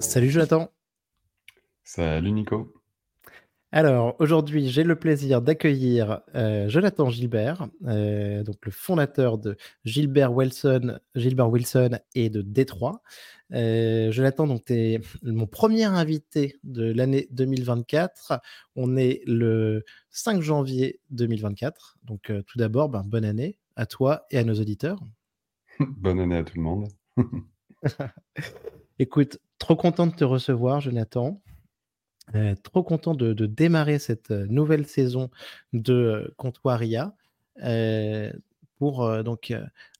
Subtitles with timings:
[0.00, 0.72] Salut Jonathan.
[1.84, 2.72] Salut Nico.
[3.70, 10.32] Alors aujourd'hui, j'ai le plaisir d'accueillir euh, Jonathan Gilbert, euh, donc le fondateur de Gilbert
[10.32, 13.02] Wilson, Gilbert Wilson et de Détroit.
[13.52, 18.40] Euh, Jonathan, donc tu es mon premier invité de l'année 2024.
[18.76, 21.98] On est le 5 janvier 2024.
[22.04, 24.98] Donc tout d'abord, ben, bonne année à toi et à nos auditeurs.
[25.78, 26.88] bonne année à tout le monde.
[28.98, 31.40] Écoute, trop content de te recevoir, Jonathan.
[32.34, 35.30] Euh, trop content de, démarrer cette euh, nouvelle saison
[35.72, 37.14] de euh, Comptoiria
[38.78, 39.52] pour donc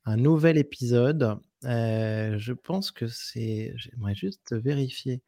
[0.06, 1.38] un nouvel épisode.
[1.62, 3.74] je pense que c'est.
[3.76, 5.20] J'aimerais juste vérifier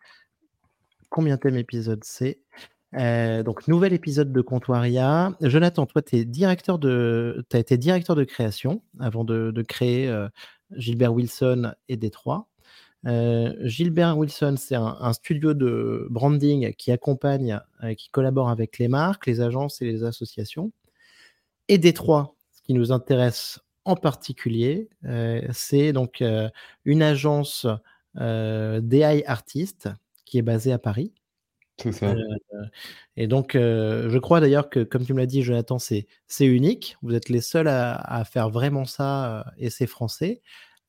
[1.11, 2.41] combien thème épisode c'est.
[2.95, 5.37] donc, nouvel épisode de Comptoiria.
[5.43, 10.11] Jonathan, toi, tu de, as été directeur de création avant de créer
[10.71, 12.49] Gilbert Wilson et Détroit.
[13.07, 18.89] Euh, Gilbert Wilson, c'est un, studio de branding qui accompagne, euh, qui collabore avec les
[18.89, 20.73] marques, les agences et les associations.
[21.69, 26.23] Et Détroit, ce qui nous intéresse en particulier, euh, c'est donc
[26.85, 27.67] une agence
[28.15, 29.89] DI artiste
[30.25, 31.13] qui est basée à Paris.
[31.79, 32.15] C'est ça.
[33.17, 36.07] et donc, je crois d'ailleurs que, comme tu me l'as dit, Jonathan, c'est
[36.41, 36.97] unique.
[37.03, 40.43] Vous êtes les seuls à, à faire vraiment ça et c'est français.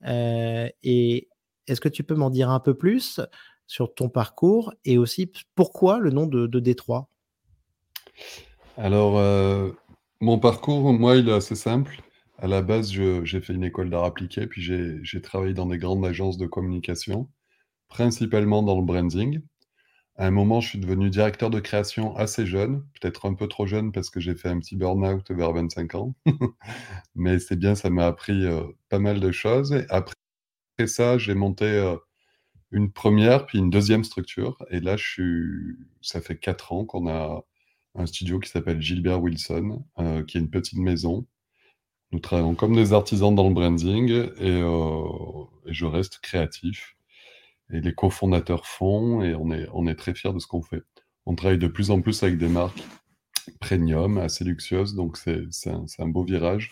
[0.05, 1.27] et
[1.67, 3.19] est-ce que tu peux m'en dire un peu plus
[3.67, 7.09] sur ton parcours et aussi pourquoi le nom de, Détroit?
[8.77, 9.71] Alors, euh,
[10.19, 12.01] mon parcours, moi, il est assez simple.
[12.37, 16.05] À la base, j'ai fait une école d'art appliqué, puis j'ai travaillé dans des grandes
[16.05, 17.29] agences de communication,
[17.87, 19.41] principalement dans le branding.
[20.15, 23.65] À un moment, je suis devenu directeur de création assez jeune, peut-être un peu trop
[23.65, 26.13] jeune parce que j'ai fait un petit burn-out vers 25 ans.
[27.15, 29.75] Mais c'est bien, ça m'a appris euh, pas mal de choses.
[29.89, 30.13] Après,
[30.73, 31.95] après ça, j'ai monté euh,
[32.71, 34.57] une première, puis une deuxième structure.
[34.71, 35.77] Et là, je suis...
[36.01, 37.43] ça fait quatre ans qu'on a
[37.95, 41.27] un studio qui s'appelle Gilbert Wilson, euh, qui est une petite maison.
[42.11, 45.03] Nous travaillons comme des artisans dans le branding et, euh,
[45.67, 46.95] je reste créatif.
[47.71, 50.83] Et les cofondateurs font et on est, on est très fiers de ce qu'on fait.
[51.25, 52.83] On travaille de plus en plus avec des marques
[53.59, 56.71] premium, assez luxueuses, donc c'est un, un, beau virage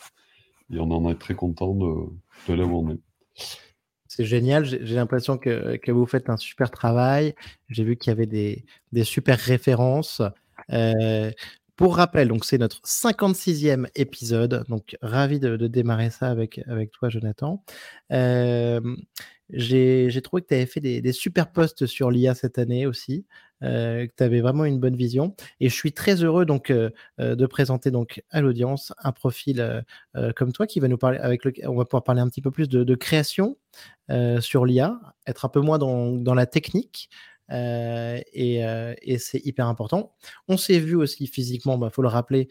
[0.72, 2.08] et on en est très content de,
[2.48, 3.00] de là où on est.
[4.14, 4.66] C'est génial.
[4.66, 7.34] J'ai l'impression que, vous faites un super travail.
[7.70, 8.66] J'ai vu qu'il y avait des,
[9.06, 10.22] super références.
[10.74, 11.32] Euh,
[11.78, 14.66] pour rappel, c'est notre 56e épisode.
[14.68, 17.64] Donc ravi de, démarrer ça avec, avec toi, Jonathan.
[18.12, 18.82] Euh,
[19.54, 23.26] j'ai trouvé que tu avais fait des, super posts sur l'IA cette année aussi,
[23.64, 25.36] euh, que tu avais vraiment une bonne vision.
[25.60, 26.90] Et je suis très heureux donc euh,
[27.20, 29.84] euh, de présenter donc à l'audience un profil
[30.36, 32.52] comme toi qui va nous parler avec le, on va pouvoir parler un petit peu
[32.52, 33.58] plus de, création
[34.40, 37.10] sur l'IA, être un peu moins dans, la technique.
[37.50, 40.16] et, c'est hyper important.
[40.48, 42.50] On s'est vu aussi physiquement, il bah, faut le rappeler,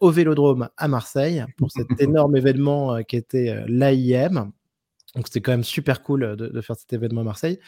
[0.00, 4.52] au Vélodrome à Marseille pour cet énorme événement qui était l'AIM,
[5.14, 7.58] donc c'était quand même super cool de, faire cet événement à Marseille,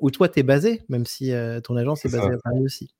[0.00, 1.32] où toi tu es basé, même si
[1.64, 2.94] ton agence est, basée à Paris aussi?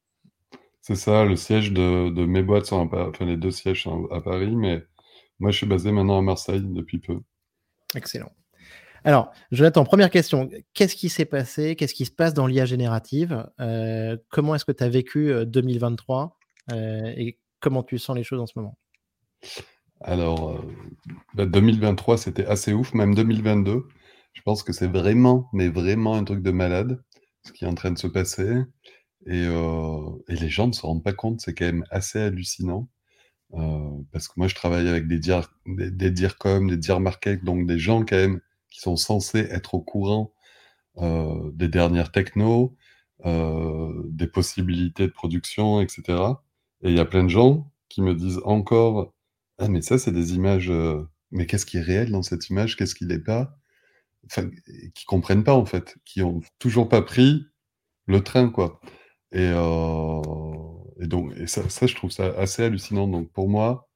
[0.80, 4.06] C'est ça, le siège de, mes boîtes sont à Paris, enfin les deux sièges sont
[4.10, 4.84] à Paris, mais
[5.38, 7.20] moi je suis basé maintenant à Marseille depuis peu.
[7.94, 8.32] Excellent.
[9.04, 10.48] Alors, Jonathan, première question.
[10.74, 11.74] Qu'est-ce qui s'est passé?
[11.74, 13.48] Qu'est-ce qui se passe dans l'IA générative?
[14.28, 16.38] Comment est-ce que tu as vécu 2023
[16.72, 18.78] Et comment tu sens les choses en ce moment?
[20.04, 20.64] Alors,
[21.36, 23.86] 2023, euh, bah, c'était assez ouf, même 2022.
[24.32, 27.02] Je pense que c'est vraiment, mais vraiment un truc de malade,
[27.44, 28.62] ce qui est en train de se passer.
[29.26, 32.88] Et, euh, les gens ne se rendent pas compte, c'est quand même assez hallucinant.
[33.54, 37.66] Euh, parce que moi, je travaille avec des, dir, des, des DIRCOM, des DIRMarket, donc
[37.66, 38.40] des gens quand même
[38.70, 40.32] qui sont censés être au courant
[40.96, 42.76] des dernières technos,
[43.24, 46.02] des possibilités de production, etc.
[46.82, 49.12] Et il y a plein de gens qui me disent encore
[49.64, 52.76] ah, mais ça, c'est des images, euh, mais qu'est-ce qui est réel dans cette image?
[52.76, 53.58] Qu'est-ce qui l'est pas?
[54.26, 54.50] Enfin,
[54.94, 57.46] qui comprennent pas, en fait, qui ont toujours pas pris
[58.06, 58.80] le train, quoi.
[59.32, 60.22] Et euh,
[61.00, 63.08] donc et ça ça, je trouve ça assez hallucinant.
[63.08, 63.90] Donc pour moi,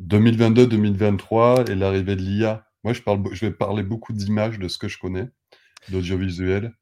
[0.00, 2.66] 2022-2023 et l'arrivée de l'IA.
[2.84, 5.28] Moi, je parle je vais parler beaucoup d'images, de ce que je connais,
[5.90, 6.74] d'audiovisuel.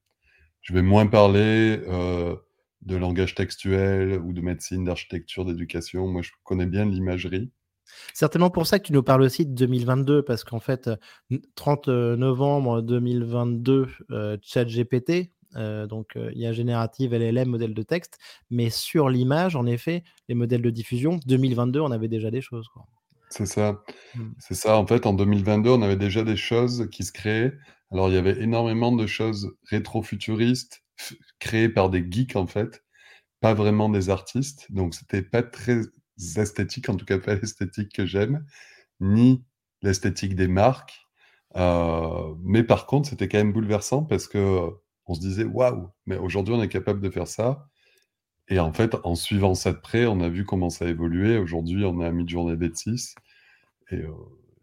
[0.63, 2.37] Je vais moins parler, euh,
[2.83, 6.09] de langage textuel ou de médecine, d'architecture, d'éducation.
[6.09, 7.53] Moi, je connais bien l'imagerie.
[8.15, 10.91] Certainement pour ça que tu nous parles aussi de 2022, parce qu'en fait,
[11.55, 18.19] 30 euh, novembre 2022, euh, ChatGPT, euh, donc IA générative, LLM, modèle de texte,
[18.51, 22.69] mais sur l'image, en effet, les modèles de diffusion, 2022, on avait déjà des choses.
[23.29, 23.83] C'est ça.
[24.15, 24.23] Mmh.
[24.39, 24.77] C'est ça.
[24.77, 27.53] En fait, en 2022, on avait déjà des choses qui se créaient.
[27.91, 30.83] Alors, il y avait énormément de choses rétro-futuristes,
[31.39, 32.83] créés par des geeks en fait,
[33.41, 34.67] pas vraiment des artistes.
[34.71, 35.81] Donc c'était pas très
[36.39, 38.45] esthétique, en tout cas pas l'esthétique que j'aime,
[39.01, 39.45] ni
[39.83, 41.01] l'esthétique des marques.
[41.57, 44.71] Euh, mais par contre, c'était quand même bouleversant parce que
[45.07, 47.69] on se disait waouh, mais aujourd'hui on est capable de faire ça.
[48.49, 51.39] Et en fait, en suivant ça de près, on a vu comment ça a évolué.
[51.39, 53.15] Aujourd'hui, on est à mi-journée B6
[53.91, 54.09] et, euh,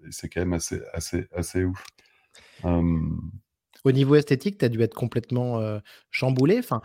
[0.08, 1.84] et c'est quand même assez, assez, assez ouf.
[3.86, 5.62] Au niveau esthétique, tu as dû être complètement
[6.12, 6.60] chamboulé.
[6.60, 6.81] Enfin,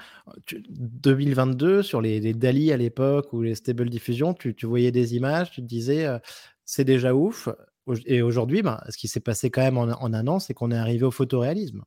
[0.70, 5.60] 2022, sur les, Dali à l'époque ou les Stable Diffusion, tu, voyais des images, tu
[5.60, 6.06] te disais
[6.64, 7.48] c'est déjà ouf.
[8.06, 10.76] Et aujourd'hui, ben, ce qui s'est passé quand même en, un an, c'est qu'on est
[10.76, 11.82] arrivé au photoréalisme.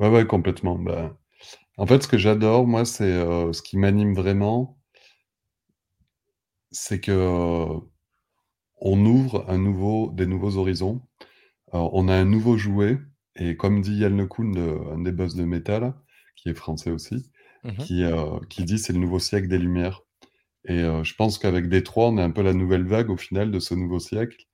[0.00, 0.78] Ouais, ouais, complètement.
[0.78, 1.16] Bah,
[1.76, 3.12] en fait, ce que j'adore, moi, c'est
[3.52, 4.78] ce qui m'anime vraiment,
[6.70, 7.80] c'est que
[8.78, 11.02] on ouvre un nouveau, des nouveaux horizons.
[11.72, 12.98] On a un nouveau jouet,
[13.36, 14.52] et comme dit Yann LeCun,
[14.92, 15.94] un des boss de métal,
[16.36, 17.30] qui est français aussi,
[17.64, 20.02] mmh qui, euh, qui dit c'est le nouveau siècle des Lumières.
[20.68, 23.60] Et je pense qu'avec Détroit, on est un peu la nouvelle vague au final de
[23.60, 24.46] ce nouveau siècle,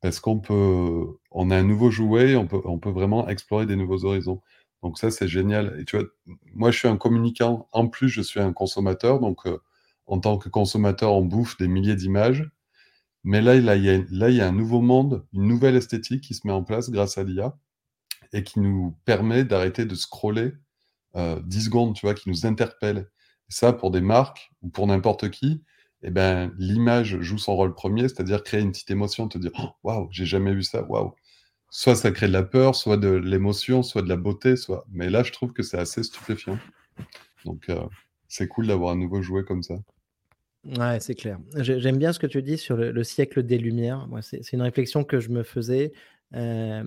[0.00, 3.76] parce qu'on peut, on a un nouveau jouet, on peut, on peut vraiment explorer des
[3.76, 4.40] nouveaux horizons.
[4.82, 5.76] Donc ça, c'est génial.
[5.80, 6.06] Et tu vois,
[6.54, 7.68] moi, je suis un communicant.
[7.72, 9.20] En plus, je suis un consommateur.
[9.20, 9.58] Donc, euh,
[10.06, 12.48] en tant que consommateur, on bouffe des milliers d'images.
[13.24, 15.76] Mais là, là, il y a, là, il y a un nouveau monde, une nouvelle
[15.76, 17.56] esthétique qui se met en place grâce à l'IA
[18.32, 20.52] et qui nous permet d'arrêter de scroller
[21.16, 23.08] euh, 10 secondes, tu vois, qui nous interpelle.
[23.48, 25.62] Et ça, pour des marques ou pour n'importe qui,
[26.02, 29.70] eh ben, l'image joue son rôle premier, c'est-à-dire créer une petite émotion, te dire, oh,
[29.82, 31.14] waouh, j'ai jamais vu ça, waouh
[31.70, 34.86] soit ça crée de la peur, soit de l'émotion, soit de la beauté, soit.
[34.90, 36.58] Mais là, je trouve que c'est assez stupéfiant.
[37.44, 37.80] Donc, euh,
[38.26, 39.74] c'est cool d'avoir un nouveau jouet comme ça.
[40.64, 41.38] Ouais, c'est clair.
[41.56, 44.06] J'aime bien ce que tu dis sur le, siècle des Lumières.
[44.08, 45.92] Moi, c'est une réflexion que je me faisais.
[46.34, 46.84] Euh,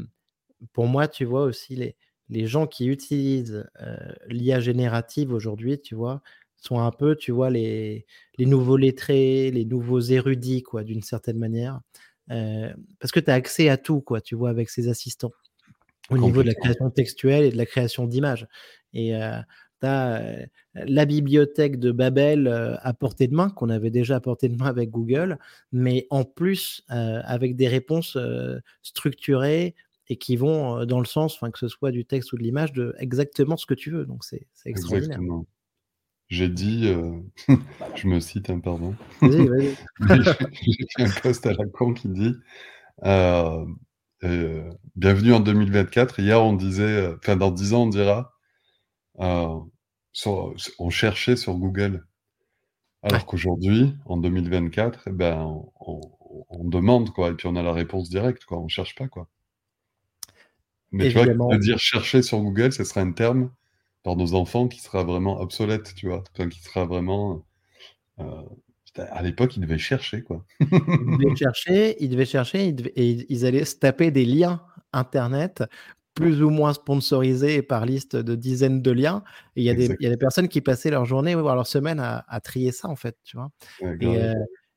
[0.73, 1.95] pour moi, tu vois aussi les,
[2.29, 3.97] les gens qui utilisent euh,
[4.27, 6.21] l'IA générative aujourd'hui, tu vois,
[6.61, 8.05] sont un peu, tu vois, les,
[8.37, 11.81] les nouveaux lettrés, les nouveaux érudits, quoi, d'une certaine manière.
[12.29, 15.31] Euh, parce que tu as accès à tout, quoi, tu vois, avec ces assistants,
[16.09, 18.47] au niveau de la création textuelle et de la création d'images.
[18.93, 19.37] Et euh,
[19.81, 24.19] tu as euh, la bibliothèque de Babel à portée de main, qu'on avait déjà à
[24.19, 25.39] portée de main avec Google,
[25.71, 28.17] mais en plus avec des réponses
[28.83, 29.75] structurées
[30.11, 32.93] et qui vont dans le sens, que ce soit du texte ou de l'image, de
[32.99, 34.05] exactement ce que tu veux.
[34.05, 35.19] Donc c'est extraordinaire.
[35.19, 35.47] Exactement.
[36.27, 37.17] J'ai dit, euh,
[37.95, 38.93] je me cite, un hein, pardon.
[39.21, 42.35] J'ai fait un post à la con qui dit
[43.05, 43.65] euh,
[44.25, 46.19] euh, Bienvenue en 2024.
[46.19, 48.33] Hier, on disait, enfin, dans 10 ans, on dira
[50.11, 52.05] sur, on cherchait sur Google.
[53.01, 56.01] Alors qu'aujourd'hui, en 2024, eh ben, on,
[56.49, 58.59] on, demande, quoi, et puis on a la réponse directe, quoi.
[58.59, 59.29] On cherche pas, quoi.
[60.91, 63.51] Mais tu vois, dire chercher sur Google, ce serait un terme
[64.03, 66.23] par nos enfants qui sera vraiment obsolète, tu vois.
[66.33, 67.45] Enfin, qui sera vraiment.
[68.19, 68.25] Euh,
[68.97, 70.45] à l'époque, ils devaient chercher, quoi.
[70.59, 74.61] ils devaient chercher, ils devaient chercher, et ils allaient se taper des liens
[74.91, 75.63] Internet
[76.13, 79.23] plus ou moins sponsorisés par liste de dizaines de liens.
[79.55, 81.67] Et il y, a des, y a des personnes qui passaient leur journée, voire leur
[81.67, 83.49] semaine à, trier ça, en fait, tu vois.
[83.81, 84.33] Euh,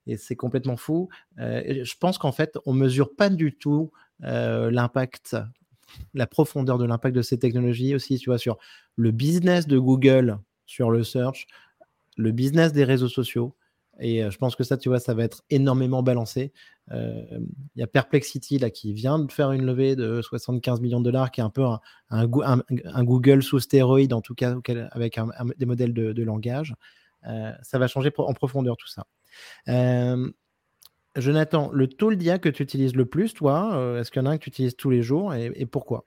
[0.06, 1.08] et, c'est complètement fou.
[1.40, 3.90] Euh, je pense qu'en fait, on mesure pas du tout
[4.20, 5.36] l'impact
[6.14, 8.58] la profondeur de l'impact de ces technologies aussi, tu vois, sur
[8.96, 11.46] le business de Google, sur le search,
[12.16, 13.54] le business des réseaux sociaux.
[14.00, 16.52] Et euh, je pense que ça, tu vois, ça va être énormément balancé.
[16.90, 17.22] Euh,
[17.76, 21.04] il y a Perplexity là, qui vient de faire une levée de 75 millions de
[21.04, 21.64] dollars, qui est un peu
[22.10, 24.56] un, Google sous stéroïde, en tout cas,
[24.90, 25.18] avec
[25.56, 26.74] des modèles de, langage.
[27.26, 29.06] Euh, ça va changer en profondeur tout ça.
[31.16, 34.26] Jonathan, le tool d'IA que tu utilises le plus, toi, euh, est-ce qu'il y en
[34.26, 36.06] a un que tu utilises tous les jours et, pourquoi?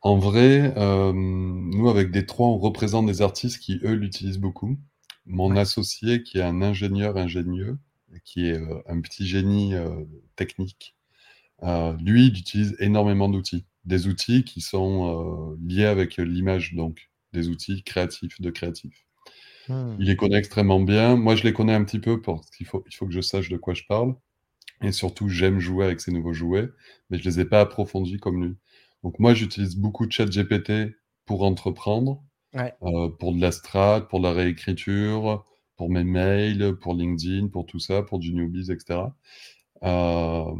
[0.00, 4.76] En vrai, euh, nous, avec des trois, on représente des artistes qui, eux, l'utilisent beaucoup.
[5.26, 7.78] Mon associé, qui est un ingénieur ingénieux,
[8.24, 9.74] qui est euh, un petit génie
[10.36, 10.96] technique,
[12.00, 13.64] lui, il utilise énormément d'outils.
[13.84, 19.06] Des outils qui sont liés avec l'image, donc des outils créatifs, de créatifs.
[19.68, 19.96] Hmm.
[19.98, 21.16] Il les connaît extrêmement bien.
[21.16, 23.48] Moi, je les connais un petit peu parce qu'il faut, il faut que je sache
[23.48, 24.14] de quoi je parle.
[24.82, 26.68] Et surtout, j'aime jouer avec ces nouveaux jouets,
[27.10, 28.56] mais je ne les ai pas approfondis comme lui.
[29.04, 32.22] Donc moi, j'utilise beaucoup de chat GPT pour entreprendre,
[32.56, 35.44] euh, pour de la strat, pour de la réécriture,
[35.76, 39.00] pour mes mails, pour LinkedIn, pour tout ça, pour du newbies, etc.
[39.84, 40.54] Euh,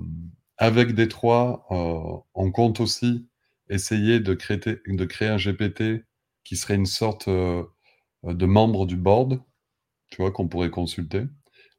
[0.59, 3.27] avec Détroit, euh, on compte aussi
[3.69, 6.05] essayer de créer, de créer un GPT
[6.45, 7.65] qui serait une sorte euh,
[8.25, 9.41] de membres du board,
[10.11, 11.25] tu vois, qu'on pourrait consulter.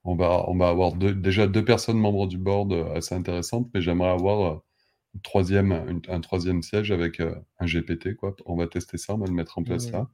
[0.03, 3.81] On va, on va avoir déjà deux personnes membres du board euh, assez intéressantes, mais
[3.81, 4.57] j'aimerais avoir euh,
[5.15, 8.15] un troisième, un troisième siège avec un GPT.
[8.15, 8.35] Quoi.
[8.45, 10.09] On va tester ça, on va le mettre en place là.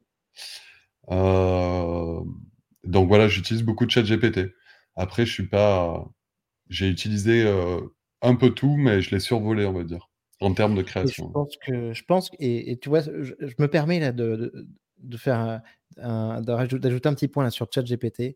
[2.83, 4.53] donc voilà, j'utilise beaucoup de ChatGPT.
[4.95, 6.05] Après, je suis pas.
[6.67, 7.47] J'ai utilisé
[8.21, 10.09] un peu tout, mais je l'ai survolé, on va dire,
[10.39, 11.27] en termes de création.
[11.27, 14.67] je pense que, je pense, et, tu vois, je, me permets là de, de,
[15.17, 15.61] faire
[15.97, 18.35] d'ajouter un petit point là sur ChatGPT.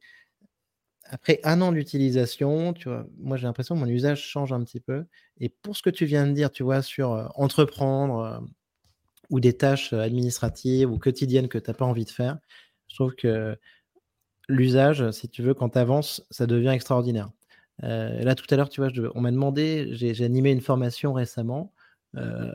[1.06, 4.80] Après un an d'utilisation, tu vois, moi j'ai l'impression que mon usage change un petit
[4.80, 5.06] peu.
[5.40, 8.44] Et pour ce que tu viens de dire, tu vois, sur entreprendre
[9.30, 12.38] ou des tâches administratives ou quotidiennes que tu n'as pas envie de faire,
[12.88, 13.58] je trouve que
[14.48, 17.32] l'usage, si tu veux, quand tu avances, ça devient extraordinaire.
[17.84, 21.74] Euh, là, tout à l'heure, tu vois, on m'a demandé, j'ai animé une formation récemment
[22.16, 22.52] euh,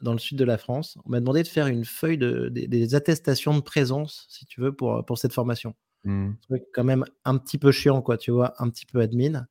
[0.00, 0.98] dans le sud de la France.
[1.04, 4.72] On m'a demandé de faire une feuille de, des, attestations de présence, si tu veux,
[4.72, 5.74] pour, pour cette formation.
[6.04, 6.30] Mmh.
[6.50, 9.46] C'est quand même un petit peu chiant, quoi, tu vois, un petit peu admin.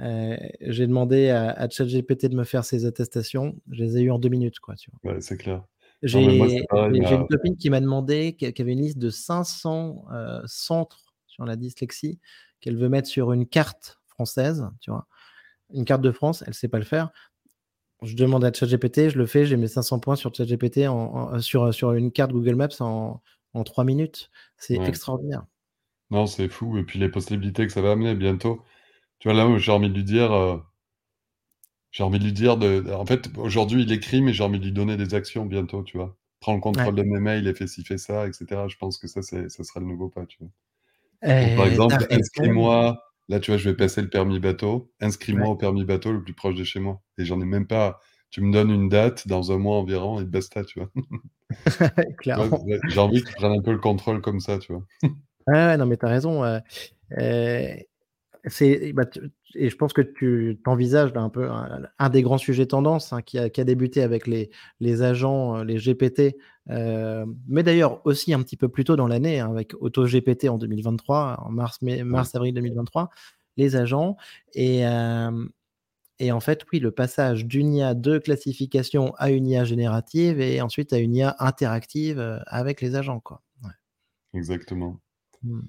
[0.00, 3.60] Euh, j'ai demandé à, à, ChatGPT de me faire ces attestations.
[3.70, 5.12] Je les ai eues en deux minutes, quoi, tu vois.
[5.12, 5.64] Ouais, c'est clair.
[6.02, 10.06] J'ai une copine qui m'a demandé, qui, avait une liste de 500
[10.46, 12.18] centres sur la dyslexie
[12.60, 15.06] qu'elle veut mettre sur une carte française, tu vois,
[15.72, 17.10] une carte de France, elle sait pas le faire.
[18.02, 21.72] Je demande à ChatGPT, je le fais, j'ai mes 500 points sur ChatGPT en, sur,
[21.74, 23.20] sur une carte Google Maps en,
[23.54, 24.30] en 3 minutes.
[24.56, 25.44] C'est extraordinaire.
[26.10, 26.76] Non, c'est fou.
[26.78, 28.62] Et puis les possibilités que ça va amener bientôt.
[29.18, 30.56] Tu vois, là, j'ai envie de lui dire, euh,
[31.90, 34.64] j'ai envie de lui dire, de, en fait, aujourd'hui, il écrit, mais j'ai envie de
[34.64, 36.16] lui donner des actions bientôt, tu vois.
[36.40, 38.62] Prends le contrôle de mes mails et fais ci, fais ça, etc.
[38.68, 40.50] Je pense que ça, ça sera le nouveau pas, tu vois
[41.20, 42.98] par exemple, inscris-moi.
[43.30, 44.90] Là, tu vois, je vais passer le permis bateau.
[45.00, 47.00] Inscris-moi au permis bateau le plus proche de chez moi.
[47.16, 48.00] Et j'en ai même pas.
[48.30, 50.90] Tu me donnes une date dans un mois environ et basta, tu vois.
[52.24, 54.82] J'ai envie que tu prennes un peu le contrôle comme ça, tu vois.
[55.46, 56.42] ouais, non, mais tu as raison.
[56.42, 56.58] Euh,
[58.44, 59.04] c'est, bah,
[59.54, 63.38] et je pense que tu t'envisages un peu un, des grands sujets tendance hein, qui,
[63.38, 66.36] a, qui, a, débuté avec les, les agents, euh, les GPT,
[66.70, 70.58] euh, mais d'ailleurs aussi un petit peu plus tôt dans l'année hein, avec AutoGPT en
[70.58, 73.10] 2023, en mars, mars avril 2023,
[73.56, 74.16] les agents
[74.54, 75.46] et euh,
[76.22, 80.60] et en fait, oui, le passage d'une IA de classification à une IA générative et
[80.60, 83.20] ensuite à une IA interactive avec les agents.
[83.20, 83.40] Quoi.
[84.34, 85.00] Exactement.
[85.42, 85.60] Mmh.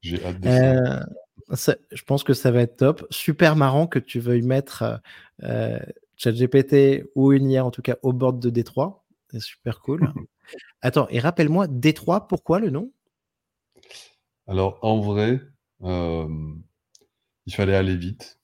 [0.00, 1.06] J'ai hâte de ça
[1.50, 3.06] je pense que ça va être top.
[3.10, 4.96] Super marrant que tu veuilles mettre euh,
[5.44, 5.78] euh
[6.16, 9.06] ChatGPT ou une IA en tout cas au bord de Détroit.
[9.30, 10.00] C'est super cool.
[10.82, 12.92] Attends, et rappelle-moi, Détroit, pourquoi le nom?
[14.46, 15.40] Alors, en vrai,
[15.82, 16.54] euh,
[17.46, 18.40] il fallait aller vite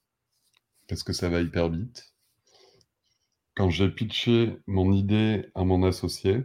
[0.88, 2.14] parce que ça va hyper vite.
[3.56, 6.44] Quand j'ai pitché mon idée à mon associé,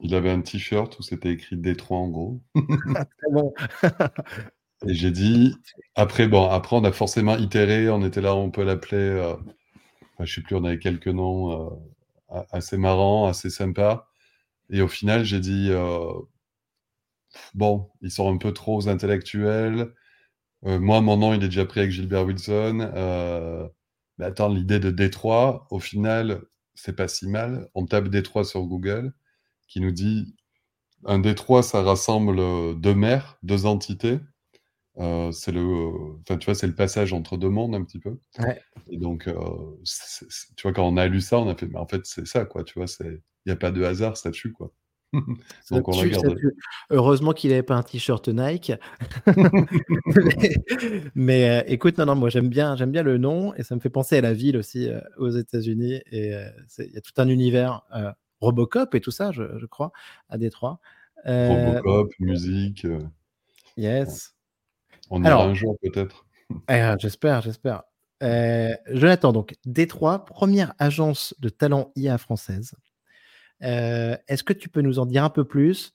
[0.00, 2.42] il avait un t-shirt où c'était écrit Détroit en gros.
[2.96, 3.54] Ah, bon.
[4.86, 5.54] Et j'ai dit,
[5.94, 9.34] après, bon, après, on a forcément itéré, on était là, on peut l'appeler, euh,
[10.14, 11.72] enfin, je sais plus, on avait quelques noms
[12.32, 14.08] euh, assez marrants, assez sympas.
[14.70, 16.12] Et au final, j'ai dit, euh,
[17.54, 19.94] bon, ils sont un peu trop intellectuels.
[20.62, 22.90] moi, mon nom, il est déjà pris avec Gilbert Wilson.
[24.18, 26.42] mais attends, l'idée de Détroit, au final,
[26.74, 27.68] c'est pas si mal.
[27.74, 29.14] On tape Détroit sur Google,
[29.68, 30.34] qui nous dit,
[31.06, 32.36] un Détroit, ça rassemble
[32.80, 34.20] deux mers, deux entités.
[34.98, 38.18] Euh, c'est le, enfin, tu vois, c'est le passage entre deux mondes un petit peu.
[38.90, 39.34] Et donc, euh,
[40.56, 42.44] tu vois, quand on a lu ça, on a fait, mais en fait, c'est ça,
[42.44, 42.62] quoi.
[42.64, 44.72] Tu vois, c'est, il n'y a pas de hasard, ça tue, quoi.
[45.70, 45.92] donc on
[46.88, 48.72] Heureusement qu'il n'avait pas un t-shirt Nike.
[51.14, 53.80] mais, euh, écoute, non, non, moi j'aime bien, j'aime bien le nom et ça me
[53.80, 56.32] fait penser à la ville aussi aux États-Unis et
[56.78, 57.82] il y a tout un univers
[58.40, 59.92] Robocop et tout ça, je, je crois,
[60.30, 60.80] à Détroit.
[61.26, 62.86] Robocop, musique.
[63.76, 64.34] Yes.
[65.12, 66.24] On ira un jour peut-être.
[66.70, 67.82] Eh, j'espère, j'espère.
[68.22, 72.72] Euh, Jonathan, donc Détroit, première agence de talent IA française.
[73.62, 75.92] Euh, est-ce que tu peux nous en dire un peu plus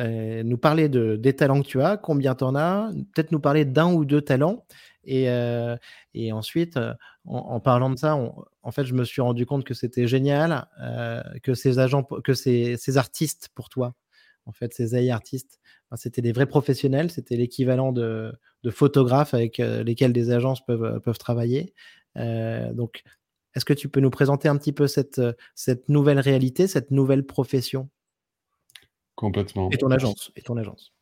[0.00, 3.40] euh, Nous parler de, des talents que tu as, combien tu en as Peut-être nous
[3.40, 4.64] parler d'un ou deux talents.
[5.04, 5.28] Et,
[6.12, 6.78] et ensuite,
[7.24, 10.68] en, parlant de ça, en fait, je me suis rendu compte que c'était génial
[11.42, 13.94] que ces agents, que ces, ces artistes pour toi,
[14.46, 15.60] en fait, ces AI artistes,
[15.96, 18.32] c'était des vrais professionnels, c'était l'équivalent de,
[18.70, 21.74] photographes avec euh, lesquels des agences peuvent, euh, peuvent travailler.
[22.16, 23.02] Euh, donc,
[23.54, 25.20] est-ce que tu peux nous présenter un petit peu cette,
[25.54, 27.88] cette nouvelle réalité, cette nouvelle profession?
[29.16, 29.70] Complètement.
[29.70, 30.30] Et ton agence.
[30.36, 30.92] Et ton agence.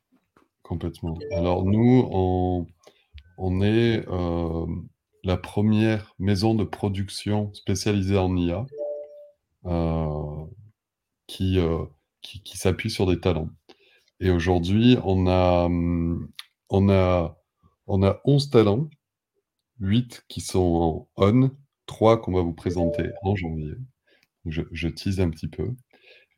[0.62, 1.18] Complètement.
[1.32, 2.66] Alors, nous, on,
[3.36, 4.04] on est
[5.24, 8.66] la première maison de production spécialisée en IA
[11.26, 11.58] qui,
[12.28, 13.48] qui, qui s'appuie sur des talents.
[14.20, 16.28] Et aujourd'hui, on a, hum,
[16.68, 17.38] on, a,
[17.86, 18.90] on a 11 talents,
[19.80, 21.50] 8 qui sont en on,
[21.86, 23.74] 3 qu'on va vous présenter en janvier.
[24.44, 25.74] Je, tease un petit peu.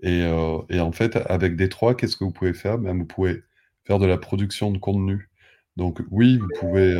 [0.01, 0.21] Et,
[0.69, 2.79] et en fait, avec Détroit, qu'est-ce que vous pouvez faire?
[2.79, 3.43] Ben, Vous pouvez
[3.85, 5.31] faire de la production de contenu.
[5.77, 6.95] Donc oui, vous pouvez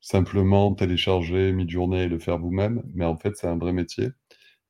[0.00, 4.10] simplement télécharger Midjourney et le faire vous-même, mais en fait, c'est un vrai métier.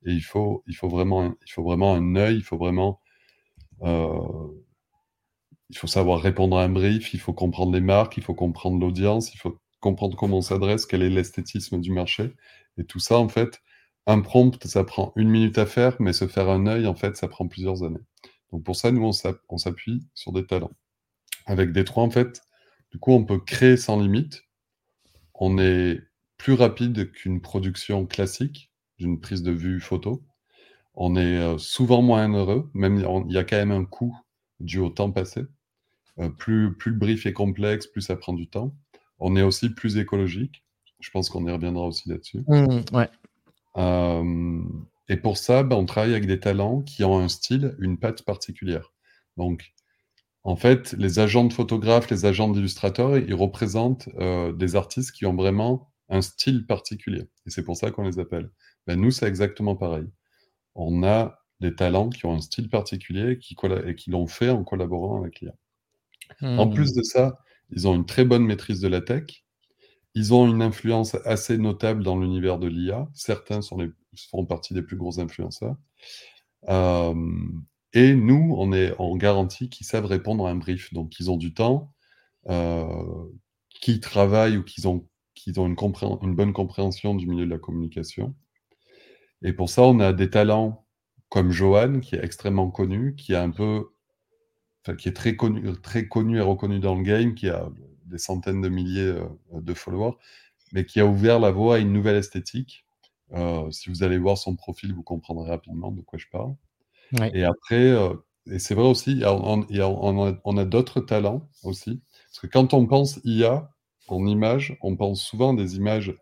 [0.05, 3.01] Et il faut, il faut, vraiment, il faut vraiment un œil, il faut vraiment
[3.83, 8.79] il faut savoir répondre à un brief, il faut comprendre les marques, il faut comprendre
[8.79, 12.33] l'audience, il faut comprendre comment on s'adresse, quel est l'esthétisme du marché.
[12.77, 13.61] Et tout ça, en fait,
[14.07, 17.15] un prompt, ça prend une minute à faire, mais se faire un œil, en fait,
[17.15, 17.99] ça prend plusieurs années.
[18.51, 20.71] Donc pour ça, nous, on s'appuie sur des talents.
[21.45, 22.41] Avec D3, en fait,
[22.91, 24.43] du coup, on peut créer sans limite.
[25.35, 26.01] On est
[26.37, 30.23] plus rapide qu'une production classique d'une prise de vue photo.
[31.01, 34.15] On est euh, souvent moins heureux, même il y a quand même un coût
[34.59, 35.45] dû au temps passé.
[36.19, 38.75] Euh, plus, plus le brief est complexe, plus ça prend du temps.
[39.17, 40.63] On est aussi plus écologique.
[40.99, 42.43] Je pense qu'on y reviendra aussi là-dessus.
[42.47, 43.09] Mmh, ouais.
[43.77, 44.61] Euh,
[45.07, 48.23] et pour ça, ben, on travaille avec des talents qui ont un style, une patte
[48.23, 48.91] particulière.
[49.37, 49.71] Donc,
[50.43, 55.25] en fait, les agents de photographes, les agents d'illustrateurs, ils représentent euh, des artistes qui
[55.25, 57.29] ont vraiment un style particulier.
[57.45, 58.49] Et c'est pour ça qu'on les appelle.
[58.85, 60.07] Ben, nous, c'est exactement pareil.
[60.81, 63.55] On a des talents qui ont un style particulier qui
[63.85, 65.53] et qui l'ont fait en collaborant avec l'IA.
[66.41, 66.73] En mmh.
[66.73, 69.43] plus de ça, ils ont une très bonne maîtrise de la tech.
[70.15, 73.09] Ils ont une influence assez notable dans l'univers de l'IA.
[73.13, 73.89] Certains sont les,
[74.31, 75.75] font partie des plus gros influenceurs.
[76.69, 77.13] Euh,
[77.93, 80.93] et nous, on est en garantie qu'ils savent répondre à un brief.
[80.93, 81.93] Donc, ils ont du temps,
[82.47, 83.25] euh,
[83.69, 85.75] qu'ils travaillent ou qu'ils ont, qu'ils ont une,
[86.21, 88.33] une, bonne compréhension du milieu de la communication.
[89.41, 90.85] Et pour ça, on a des talents
[91.29, 93.89] comme Johan, qui est extrêmement connu, qui a un peu
[94.97, 97.69] qui est très connu, très connu et reconnu dans le game, qui a
[98.05, 100.15] des centaines de milliers euh, de followers,
[100.71, 102.85] mais qui a ouvert la voie à une nouvelle esthétique.
[103.33, 106.55] Euh, si vous allez voir son profil, vous comprendrez rapidement de quoi je parle.
[107.33, 108.13] Et après, euh,
[108.51, 109.65] et c'est vrai aussi, on,
[110.43, 112.01] on a, d'autres talents aussi.
[112.27, 113.71] Parce que quand on pense IA
[114.07, 116.15] en images, on pense souvent des images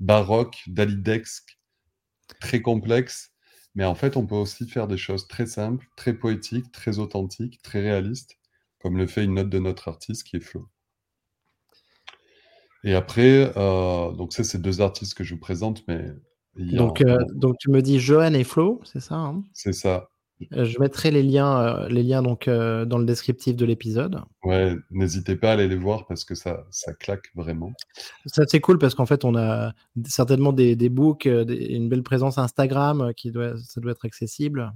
[0.00, 1.57] baroques, dalidesques,
[2.40, 3.32] très complexes,
[3.74, 7.60] mais en fait, on peut aussi faire des choses très simples, très poétiques, très authentiques,
[7.62, 8.38] très réalistes,
[8.80, 10.68] comme le fait une note de notre artiste qui est Flo.
[12.84, 16.12] Et après, euh, donc ça, c'est deux artistes que je vous présente, mais...
[16.56, 19.44] Donc, euh, donc tu me dis Johan et Flo, c'est ça hein?
[19.52, 20.08] C'est ça.
[20.52, 24.20] Euh, je mettrai les liens, euh, les liens donc, euh, dans le descriptif de l'épisode.
[24.44, 27.72] Ouais, n'hésitez pas à aller les voir parce que ça, ça claque vraiment.
[28.26, 29.72] Ça, c'est cool parce qu'en fait, on a
[30.06, 34.72] certainement des, des books, une belle présence Instagram, qui doit, ça doit être accessible.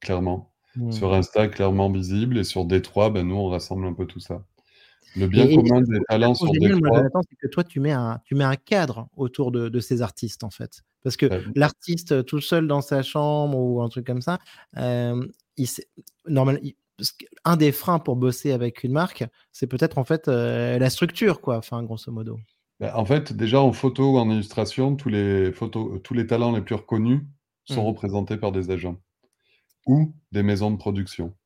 [0.00, 0.52] Clairement.
[0.76, 0.92] Mmh.
[0.92, 2.38] Sur Insta, clairement visible.
[2.38, 4.44] Et sur D3, ben, nous, on rassemble un peu tout ça.
[5.16, 7.22] Le bien commun des talents sur D3.
[7.28, 10.44] c'est que toi, tu mets, un, tu mets un cadre autour de, de ces artistes,
[10.44, 10.82] en fait.
[11.06, 14.40] Parce que l'artiste tout seul dans sa chambre ou un truc comme ça,
[14.76, 15.24] euh,
[15.56, 15.68] il,
[16.26, 16.60] normal,
[17.44, 21.40] un des freins pour bosser avec une marque, c'est peut-être en fait euh, la structure,
[21.40, 22.40] quoi, enfin, grosso modo.
[22.80, 26.50] Bah, en fait, déjà en photo ou en illustration, tous les, photos, tous les talents
[26.50, 27.20] les plus reconnus
[27.66, 27.86] sont mmh.
[27.86, 29.00] représentés par des agents
[29.86, 31.36] ou des maisons de production.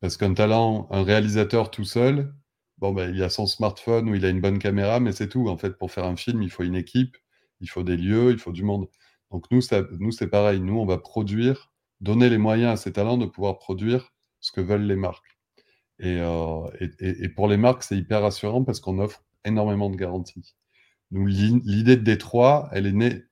[0.00, 2.32] Parce qu'un talent, un réalisateur tout seul,
[2.78, 5.50] bon, ben, il a son smartphone ou il a une bonne caméra, mais c'est tout.
[5.50, 7.18] En fait, pour faire un film, il faut une équipe,
[7.62, 8.88] il faut des lieux, il faut du monde.
[9.30, 9.60] Donc nous,
[9.98, 10.60] nous c'est pareil.
[10.60, 14.60] Nous, on va produire, donner les moyens à ces talents de pouvoir produire ce que
[14.60, 15.38] veulent les marques.
[15.98, 16.68] Et, euh,
[17.36, 20.54] pour les marques, c'est hyper rassurant parce qu'on offre énormément de garanties.
[21.12, 23.22] Nous, l'idée de Détroit, elle est née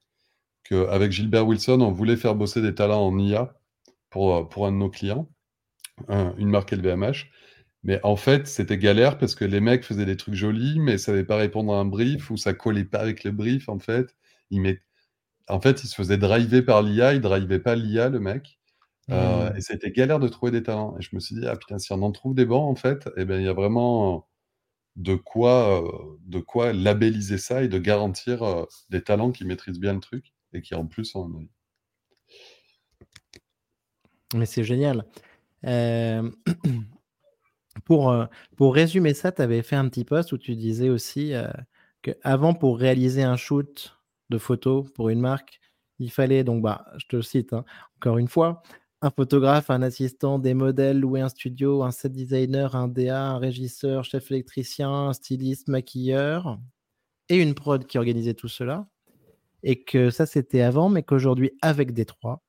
[0.64, 3.54] qu'avec Gilbert Wilson, on voulait faire bosser des talents en IA
[4.10, 5.28] pour, pour un de nos clients,
[6.08, 7.30] une marque LVMH.
[7.82, 10.96] Mais en fait, c'était galère parce que les mecs faisaient des trucs jolis, mais ne
[10.98, 14.14] savaient pas répondre à un brief ou ça collait pas avec le brief, en fait.
[14.50, 14.80] Met,
[15.50, 18.58] en fait, il se faisait driver par l'IA, il drivait pas l'IA, le mec.
[19.10, 19.56] Euh, mmh.
[19.56, 20.96] et c'était galère de trouver des talents.
[20.98, 23.08] Et je me suis dit, ah putain, si on en trouve des bons, en fait,
[23.16, 24.28] eh ben, il y a vraiment
[24.96, 29.80] de quoi, euh, de quoi labelliser ça et de garantir euh, des talents qui maîtrisent
[29.80, 31.46] bien le truc et qui en plus ont un
[34.36, 35.04] Mais c'est génial.
[37.84, 41.32] pour, pour résumer ça, tu avais fait un petit post où tu disais aussi
[42.02, 43.99] que avant pour réaliser un shoot
[44.30, 45.60] de photos pour une marque,
[45.98, 47.64] il fallait, donc bah, je te cite hein,
[47.96, 48.62] encore une fois,
[49.02, 53.38] un photographe, un assistant, des modèles, louer un studio, un set designer, un DA, un
[53.38, 56.58] régisseur, chef électricien, un styliste, maquilleur,
[57.28, 58.88] et une prod qui organisait tout cela.
[59.62, 62.42] Et que ça, c'était avant, mais qu'aujourd'hui, avec Détroit,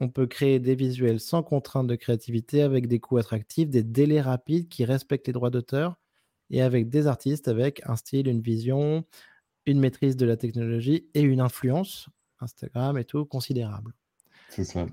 [0.00, 4.20] on peut créer des visuels sans contrainte de créativité, avec des coûts attractifs, des délais
[4.22, 5.96] rapides qui respectent les droits d'auteur,
[6.50, 9.04] et avec des artistes avec un style, une vision,
[9.66, 12.08] une maîtrise de la technologie et une influence,
[12.40, 13.94] Instagram et tout, considérable.
[14.48, 14.86] C'est ça.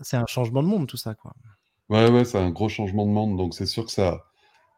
[0.00, 1.34] C'est un changement de monde, tout ça, quoi.
[1.88, 4.24] Ouais, ouais, c'est un gros changement de monde, donc c'est sûr que ça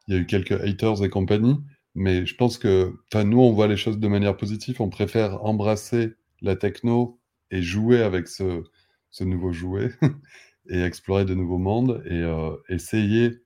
[0.09, 1.57] il y a eu quelques haters et compagnie,
[1.95, 4.81] mais je pense que enfin, nous, on voit les choses de manière positive.
[4.81, 7.21] On préfère embrasser la techno
[7.51, 8.65] et jouer avec ce
[9.11, 9.91] ce nouveau jouet
[10.71, 13.43] et explorer de nouveaux mondes et heu, essayer,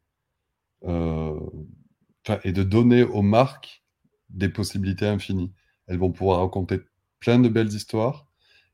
[0.83, 3.85] enfin et de donner aux marques
[4.31, 5.52] des possibilités infinies.
[5.92, 6.81] Elles vont pouvoir raconter
[7.20, 8.26] plein de belles histoires.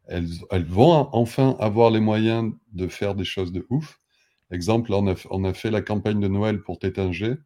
[0.08, 0.28] Elles
[0.66, 4.00] vont enfin avoir les moyens de faire des choses de ouf.
[4.52, 7.36] Exemple, on a on a fait la campagne de Noël pour Tétinger,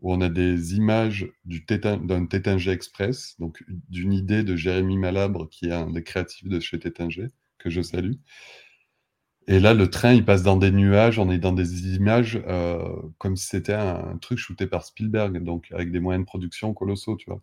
[0.00, 5.66] où on a des images d'un Tétinger Express, donc d'une idée de Jérémy Malabre, qui
[5.68, 8.14] est un des créatifs de chez Tétinger, que je salue.
[9.48, 12.78] Et là, le train, il passe dans des nuages, on est dans des images, heu,
[13.18, 16.74] comme si c'était un un truc shooté par Spielberg, donc avec des moyens de production
[16.74, 17.40] colossaux, tu vois?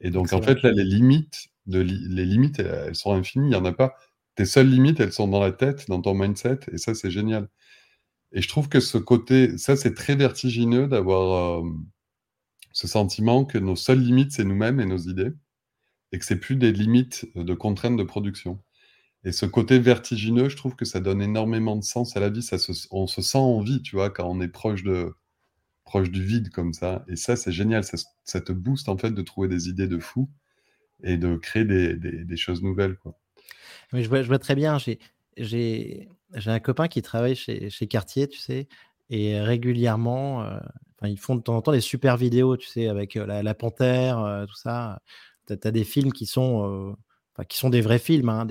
[0.00, 3.48] Et donc en fait, là, les limites de l'i les limites, elles elles sont infinies,
[3.50, 3.94] il y en a pas.
[4.36, 7.48] Tes seules limites, elles sont dans la tête, dans ton mindset et ça, c'est génial.
[8.32, 11.86] Et je trouve que ce côté ça, c'est très vertigineux d'avoir, hem,
[12.72, 15.32] ce sentiment que nos seules limites, c'est nous-mêmes et nos idées
[16.12, 18.60] et que c'est plus des limites, de contraintes de production.
[19.24, 22.42] Et ce côté vertigineux, je trouve que ça donne énormément de sens à la vie.
[22.42, 24.10] Ça se on se sent en vie, tu vois?
[24.10, 25.12] Quand on est proche de
[25.88, 27.82] proche du vide comme ça et ça, c'est génial.
[27.82, 30.28] Ça ça te booste, en fait, de trouver des idées de fou
[31.02, 33.18] et de créer des choses nouvelles, quoi.
[33.92, 34.76] Oui, je vois très bien.
[35.36, 36.08] J'ai
[36.46, 38.68] un copain qui travaille chez chez Cartier, tu sais?
[39.10, 42.88] Et régulièrement, enfin, ils font de temps en temps des super vidéos, tu sais?
[42.88, 45.00] Avec, heu, la panthère, heu, tout ça.
[45.46, 46.94] Tu as des films qui sont,
[47.34, 48.46] enfin, qui sont des vrais films, hein,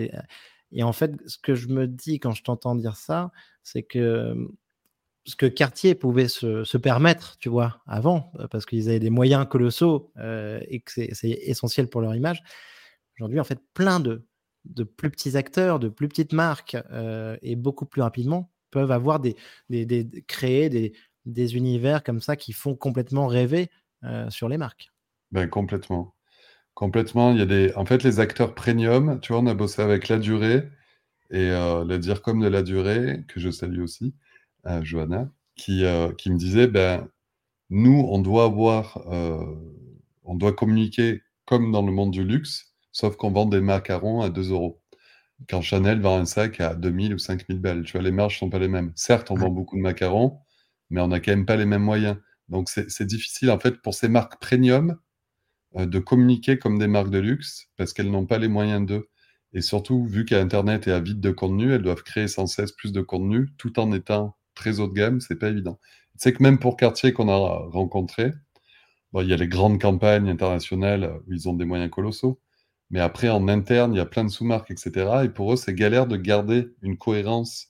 [0.72, 3.32] et en fait, ce que je me dis quand je t'entends dire ça,
[3.64, 4.36] c'est que,
[5.28, 7.82] ce que Cartier pouvait se permettre, tu vois?
[7.88, 12.16] Avant, heu, parce qu'ils avaient des moyens colossaux, heu et que c'est essentiel pour leur
[12.16, 12.42] image.
[13.20, 14.26] Aujourd'hui, en fait, plein de
[14.84, 19.36] plus petits acteurs, de plus petites marques, heu et beaucoup plus rapidement, peuvent avoir des
[19.70, 20.70] des créer
[21.26, 23.70] des univers comme ça qui font complètement rêver,
[24.30, 24.92] sur les marques.
[25.32, 26.16] Ben, complètement.
[26.76, 29.82] Complètement, il y a des en fait, les acteurs premium, tu vois, on a bossé
[29.82, 30.70] avec Ladurée
[31.32, 34.16] et heu, le DIRCOM de Ladurée, que je salue aussi,
[34.68, 37.08] heu, Johanna, qui, heu, qui me disait: «Ben,
[37.72, 39.40] nous, on doit avoir, heu,
[40.26, 44.30] on doit communiquer comme dans le monde du luxe, sauf qu'on vend des macarons à
[44.32, 44.82] 2 €.
[45.50, 48.04] Quand Chanel vend un sac à 2 000 ou 5 000 balles, tu vois?
[48.04, 48.94] Les marges sont pas les mêmes.
[48.96, 50.40] Certes, on vend beaucoup de macarons,
[50.92, 52.18] mais on a quand même pas les mêmes moyens.
[52.50, 54.98] Donc c'est difficile, en fait, pour ces marques premium,
[55.78, 59.10] heu, de communiquer comme des marques de luxe parce qu'elles n'ont pas les moyens d'eux
[59.56, 63.02] et surtout, vu qu'internet est avide de contenu, elles doivent créer sans cesse plus de
[63.02, 65.80] contenu tout en étant très haut de gamme, c'est pas évident.
[66.14, 67.38] Tu sais que même pour Cartier qu'on a
[67.70, 68.34] rencontré,
[69.14, 72.40] bon, il y a les grandes campagnes internationales où ils ont des moyens colossaux,
[72.92, 75.58] mais après en interne, il y a plein de sous-marques et cetera et pour eux,
[75.58, 77.70] c'est galère de garder une cohérence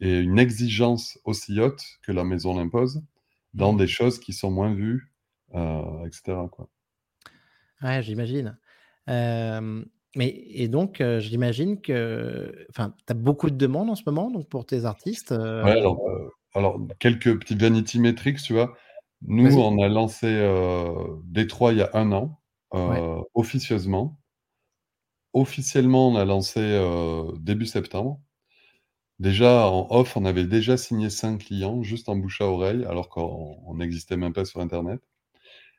[0.00, 3.02] et une exigence aussi haute que la maison l'impose,
[3.54, 3.78] dans Mmh.
[3.78, 5.12] des choses qui sont moins vues,
[5.54, 5.58] heu
[6.06, 6.68] et cetera, quoi.
[7.82, 8.56] Ouais, j'imagine.
[10.16, 14.48] Mais et donc, heu, j'imagine que tu as beaucoup de demandes en ce moment, donc
[14.48, 15.78] pour tes artistes, Ouais, heu?
[15.78, 18.76] alors, heu, alors quelques petites vanity metrics, tu vois?
[19.22, 20.26] Nous, on a lancé,
[21.24, 22.40] Détroit il y a 1 an,
[22.84, 23.04] Ouais.
[23.34, 24.18] officieusement.
[25.34, 26.60] Officiellement, on a lancé,
[27.40, 28.20] début septembre.
[29.20, 33.08] Déjà, en off, on avait déjà signé 5 clients juste en bouche à oreille, alors
[33.10, 35.00] qu'on on n'existait même pas sur internet.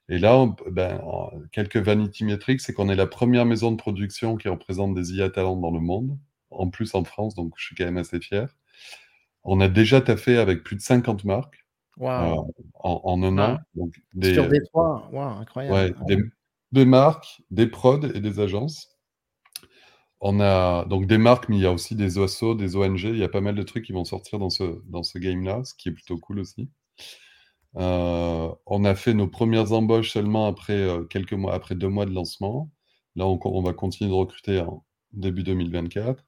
[0.09, 3.77] Et là, on ben, en quelques vanity metrics, c'est qu'on est la 1re maison de
[3.77, 6.17] production qui représente des IA talents dans le monde,
[6.51, 8.55] en plus en France, donc je suis quand même assez fier.
[9.43, 11.65] On a déjà taffé avec plus de 50 marques,
[11.97, 12.45] Waouh!
[12.75, 13.57] en en 1 Ah!
[13.57, 15.09] an, donc des, Sur heu Détroit?
[15.11, 15.87] Waouh, incroyable.
[15.87, 16.17] ouais, des
[16.73, 18.89] des marques, des prods et des agences.
[20.21, 23.17] On a donc des marques, mais il y a aussi des assos, des ONG, il
[23.17, 25.73] y a pas mal de trucs qui vont sortir dans ce dans ce game-là, ce
[25.75, 26.69] qui est plutôt cool aussi.
[27.77, 32.05] Heu, on a fait nos 1res embauches seulement après, heu, quelques mois après 2 mois
[32.05, 32.71] de lancement.
[33.15, 36.23] Là, on on va continuer de recruter en début 2024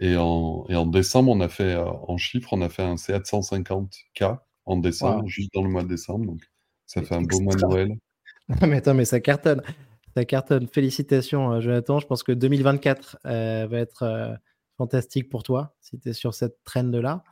[0.00, 2.96] et en et en décembre, on a fait, heu, en chiffres, on a fait un
[2.98, 4.24] CA de 150 K
[4.66, 6.42] en décembre, juste dans le mois de décembre, donc
[6.86, 7.62] ça fait un beau mois de!
[7.62, 7.96] Noël.
[8.68, 9.62] Mais attends, mais ça cartonne,
[10.16, 10.68] ça cartonne.
[10.68, 12.00] Félicitations, Jonathan.
[12.00, 14.38] Je pense que 2024, heu, va être,
[14.78, 17.24] fantastique pour toi, si tu es sur cette trend là.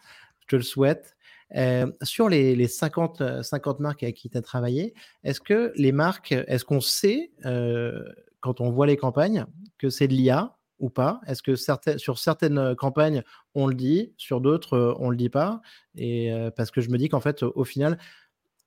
[0.42, 1.16] Je te le souhaite.
[1.50, 5.72] Hem, sur les les 50, heu, 50 marques avec qui tu as travaillé, est-ce que
[5.76, 8.04] les marques est-ce qu'on sait, heu,
[8.40, 9.46] quand on voit les campagnes,
[9.78, 11.20] que c'est de l'IA ou pas?
[11.26, 13.22] Est-ce que sur certaines, campagnes,
[13.54, 15.60] on le dit, sur d'autres, on le dit pas?
[15.96, 17.98] Et parce que je me dis qu'en fait, au final,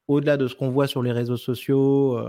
[0.07, 2.19] au-delà de ce qu'on voit sur les réseaux sociaux,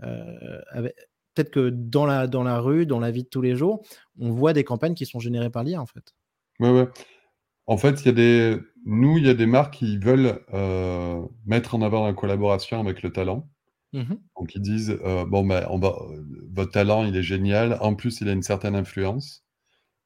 [0.00, 3.84] peut-être que dans la dans la rue, dans la vie de tous les jours,
[4.18, 6.14] on voit des campagnes qui sont générées par l'IA, en fait.
[6.58, 6.88] Ouais, ouais.
[7.66, 11.22] En fait, il y a des nous, il y a des marques qui veulent euh,
[11.44, 13.46] mettre en avant la collaboration avec le talent.
[13.92, 15.94] Mmh Donc, ils disent euh, Bon, ben, on va,
[16.50, 17.76] votre talent, il est génial.
[17.82, 19.44] En plus, il a une certaine influence.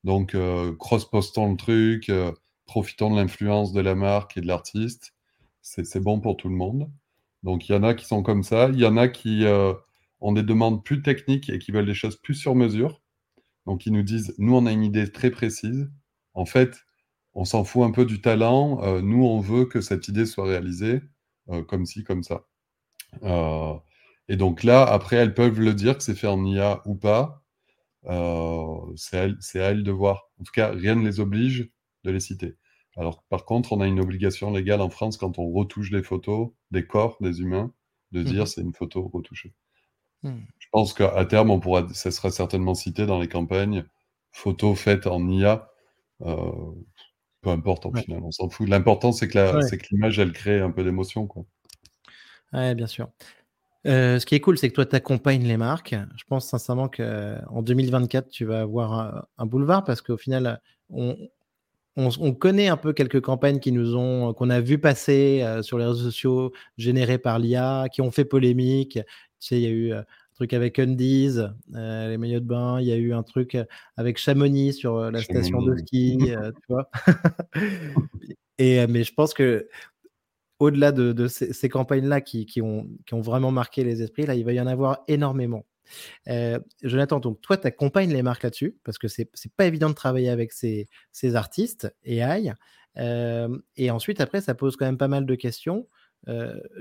[0.03, 2.11] Donc, euh, cross-postons le truc,
[2.67, 5.15] profitons de l'influence de la marque et de l'artiste.
[5.61, 6.91] C'est bon pour tout le monde.
[7.45, 8.69] Donc, il y en a qui sont comme ça.
[8.71, 9.45] Il y en a qui
[10.21, 13.01] ont des demandes plus techniques et qui veulent des choses plus sur mesure.
[13.67, 15.89] Donc, ils nous disent Nous, on a une idée très précise.
[16.35, 16.85] En fait,
[17.35, 18.83] on s'en fout un peu du talent.
[18.83, 21.03] Euh, nous, on veut que cette idée soit réalisée
[21.51, 22.45] euh, comme ci, comme ça.
[23.23, 23.75] Euh,
[24.29, 27.43] et donc là, après, elles peuvent le dire que c'est fait en IA ou pas.
[28.97, 30.31] c'est à, elles de voir.
[30.41, 31.71] En tout cas, rien ne les oblige
[32.05, 32.57] de les citer.
[32.97, 36.51] Alors, par contre, on a une obligation légale en France quand on retouche les photos
[36.71, 37.73] des corps des humains
[38.13, 39.55] de dire mmh c'est une photo retouchée.
[40.23, 40.33] Mmh.
[40.59, 43.87] Je pense qu'à terme, on pourra, ça sera certainement cité dans les campagnes
[44.33, 45.69] photos faites en IA.
[47.43, 48.69] Peu importe, en final, on s'en fout.
[48.69, 51.27] L'important, c'est que l'image, elle crée un peu d'émotion.
[51.27, 51.45] Quoi.
[52.53, 53.11] Ouais, bien sûr.
[53.87, 55.95] Euh, ce qui est cool, c'est que toi, tu accompagnes les marques.
[56.17, 61.17] Je pense sincèrement qu'en 2024, tu vas avoir un, boulevard parce qu'au final, on,
[61.97, 65.79] on, connaît un peu quelques campagnes qui nous ont, qu'on a vu passer euh, sur
[65.79, 68.95] les réseaux sociaux, générées par l'IA, qui ont fait polémique.
[68.95, 69.01] Tu
[69.41, 70.03] sais, il y a eu euh,
[70.43, 71.39] truc avec Undies,
[71.77, 72.81] euh, les maillots de bain.
[72.81, 73.65] Il y a eu un truc euh,
[73.97, 76.91] avec Chamonix sur euh, la station de ski, tu vois.
[78.59, 79.69] Et, mais je pense que
[80.59, 84.53] au-delà de, ces, campagnes-là qui, ont, qui, ont, vraiment marqué les esprits, là, il va
[84.53, 85.65] y en avoir énormément.
[86.83, 89.95] Jonathan, donc toi, tu accompagnes les marques là-dessus parce que c'est n'est pas évident de
[89.95, 92.53] travailler avec ces, ces artistes AI.
[92.97, 95.87] et ensuite, après, ça pose quand même pas mal de questions,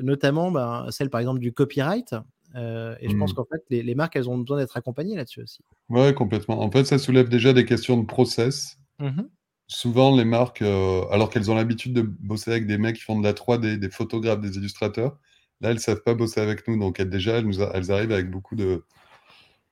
[0.02, 2.15] notamment ben, celle par exemple du copyright.
[2.56, 3.36] Euh, et je pense mmh.
[3.36, 5.64] qu'en fait, les, marques, elles ont besoin d'être accompagnées là-dessus aussi.
[5.90, 6.62] Oui, complètement.
[6.62, 8.78] En fait, ça soulève déjà des questions de process.
[9.00, 9.22] Mmh
[9.68, 13.18] Souvent, les marques, euh, alors qu'elles ont l'habitude de bosser avec des mecs qui font
[13.18, 15.18] de la 3D, des photographes, des illustrateurs,
[15.62, 16.78] là, elles ne savent pas bosser avec nous.
[16.78, 18.84] Donc, elles, déjà, elles, nous elles arrivent avec beaucoup de,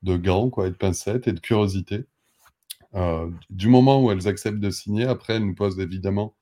[0.04, 2.06] de gants, quoi, et de pincettes et de curiosité.
[2.96, 6.34] Euh, du moment où elles acceptent de signer, après, elles nous posent évidemment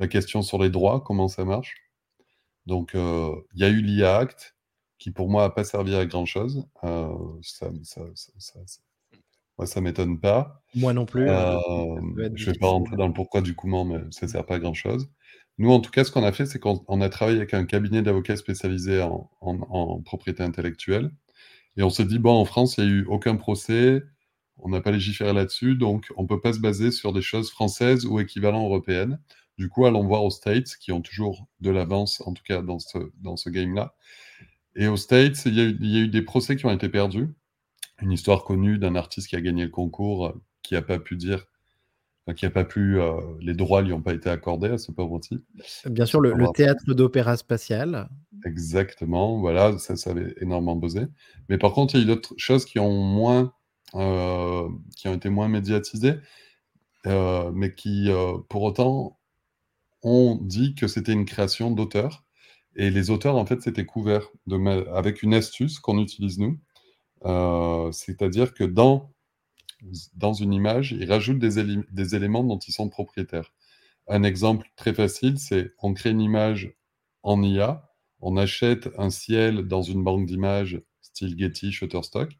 [0.00, 1.76] la question sur les droits, comment ça marche.
[2.66, 4.55] Donc, il y a eu l'IA Act,
[4.98, 6.66] qui pour moi n'a pas servi à grand chose.
[6.84, 7.08] Euh,
[7.42, 8.60] ça, ça, ça,
[9.58, 10.62] moi, ça m'étonne pas.
[10.74, 11.28] Moi non plus.
[11.30, 14.30] Hein, euh, je ne vais pas rentrer dans le pourquoi du comment, mais ça ne
[14.30, 15.08] sert pas à grand chose.
[15.58, 18.02] Nous, en tout cas, ce qu'on a fait, c'est qu'on a travaillé avec un cabinet
[18.02, 21.10] d'avocats spécialisé en, en, propriété intellectuelle.
[21.78, 24.02] Et on s'est dit, bon, en France, il n'y a eu aucun procès,
[24.58, 27.50] on n'a pas légiféré là-dessus, donc on ne peut pas se baser sur des choses
[27.50, 29.18] françaises ou équivalentes européennes.
[29.56, 32.78] Du coup, allons voir aux States, qui ont toujours de l'avance, en tout cas dans
[32.78, 33.94] ce, dans ce game-là,
[34.76, 37.28] et aux States, il y, a eu, des procès qui ont été perdus.
[38.02, 41.16] Une histoire connue d'un artiste qui a gagné le concours, euh, qui n'a pas pu
[41.16, 41.46] dire,
[42.36, 45.18] qui n'a pas pu, euh, les droits lui ont pas été accordés à ce pauvre
[45.18, 45.42] type.
[45.86, 48.10] Bien sûr, le, théâtre d'opéra spatial.
[48.44, 51.06] Exactement, voilà, ça, ça avait énormément buzzé.
[51.48, 53.54] Mais par contre, il y a eu d'autres choses qui ont moins,
[53.94, 56.16] euh, qui ont été moins médiatisées,
[57.06, 58.10] mais qui,
[58.48, 59.16] pour autant,
[60.02, 62.25] ont dit que c'était une création d'auteur
[62.76, 64.56] et les auteurs, en fait, c'était couvert de
[64.90, 66.58] avec une astuce qu'on utilise nous.
[67.24, 69.12] Euh, c'est-à-dire que dans,
[70.14, 73.52] dans une image, ils rajoutent des, des, éléments dont ils sont propriétaires.
[74.08, 76.76] Un exemple très facile, c'est on crée une image
[77.22, 82.30] en IA, on achète un ciel dans une banque d'images style Getty, Shutterstock,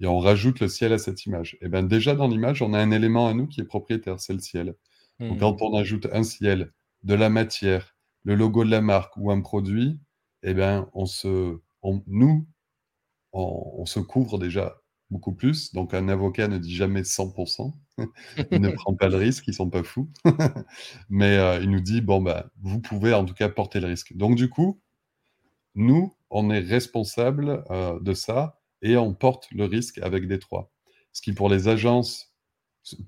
[0.00, 1.56] et on rajoute le ciel à cette image.
[1.62, 4.34] Et bien déjà dans l'image, on a un élément à nous qui est propriétaire, c'est
[4.34, 4.74] le ciel.
[5.20, 5.38] Donc mmh.
[5.38, 6.72] quand on ajoute un ciel,
[7.02, 7.95] de la matière,
[8.26, 10.00] le logo de la marque ou un produit,
[10.42, 11.60] eh ben, on se,
[12.08, 12.46] nous,
[13.32, 15.72] on, se couvre déjà beaucoup plus.
[15.72, 17.72] Donc, un avocat ne dit jamais 100%.
[18.50, 20.10] il ne prend pas le risque, ils sont pas fous.
[21.08, 24.16] Mais euh, il nous dit, bon, bah, vous pouvez en tout cas porter le risque.
[24.16, 24.80] Donc, du coup,
[25.76, 30.72] nous, on est responsable euh, de ça et on porte le risque avec Détroit.
[31.12, 32.34] Ce qui, pour les agences,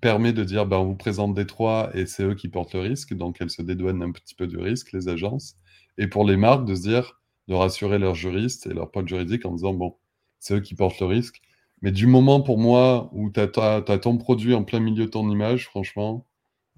[0.00, 3.14] permet de dire ben, on vous présente Détroit et c'est eux qui portent le risque,
[3.14, 5.56] donc elles se dédouanent un petit peu du risque, les agences.
[5.98, 9.46] Et pour les marques, de se dire, de rassurer leurs juristes et leurs potes juridiques
[9.46, 9.96] en disant bon,
[10.38, 11.40] c'est eux qui portent le risque.
[11.82, 15.30] Mais du moment pour moi où tu as, ton produit en plein milieu de ton
[15.30, 16.26] image, franchement,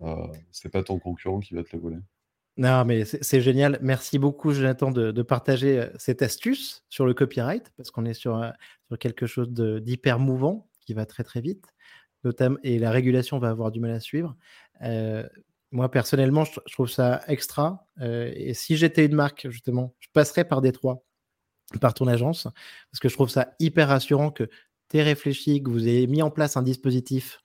[0.03, 1.99] euh, c'est pas ton concurrent qui va te le voler.
[2.57, 3.79] Non, mais c'est génial.
[3.81, 8.15] Merci beaucoup, Jonathan, de, de, partager euh, cette astuce sur le copyright, parce qu'on est
[8.15, 8.51] sur, euh,
[8.89, 11.65] sur quelque chose d'hyper mouvant qui va très très vite
[12.63, 14.37] et la régulation va avoir du mal à suivre.
[14.83, 15.27] Euh,
[15.73, 17.87] moi, personnellement, je, trouve ça extra.
[18.01, 21.05] Euh, et si j'étais une marque, justement, je passerais par Détroit,
[21.81, 22.49] par ton agence,
[22.91, 24.49] parce que je trouve ça hyper rassurant que
[24.89, 27.41] tu aies réfléchi, que vous ayez mis en place un dispositif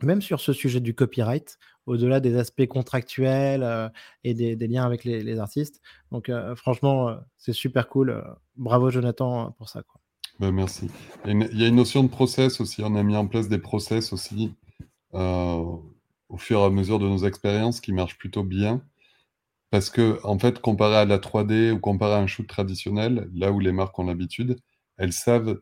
[0.00, 3.88] même sur ce sujet du copyright, au-delà des aspects contractuels euh,
[4.22, 5.80] et des, liens avec les, artistes.
[6.12, 8.22] Donc, franchement, c'est super cool.
[8.56, 9.82] bravo, Jonathan, pour ça.
[10.38, 10.88] Ben, merci.
[11.26, 12.82] Il y a une notion de process aussi.
[12.84, 14.54] On a mis en place des process aussi
[16.28, 18.82] au fur et à mesure de nos expériences qui marchent plutôt bien.
[19.70, 23.52] Parce que, en fait, comparé à la 3D ou comparé à un shoot traditionnel, là
[23.52, 24.58] où les marques ont l'habitude,
[24.96, 25.60] elles savent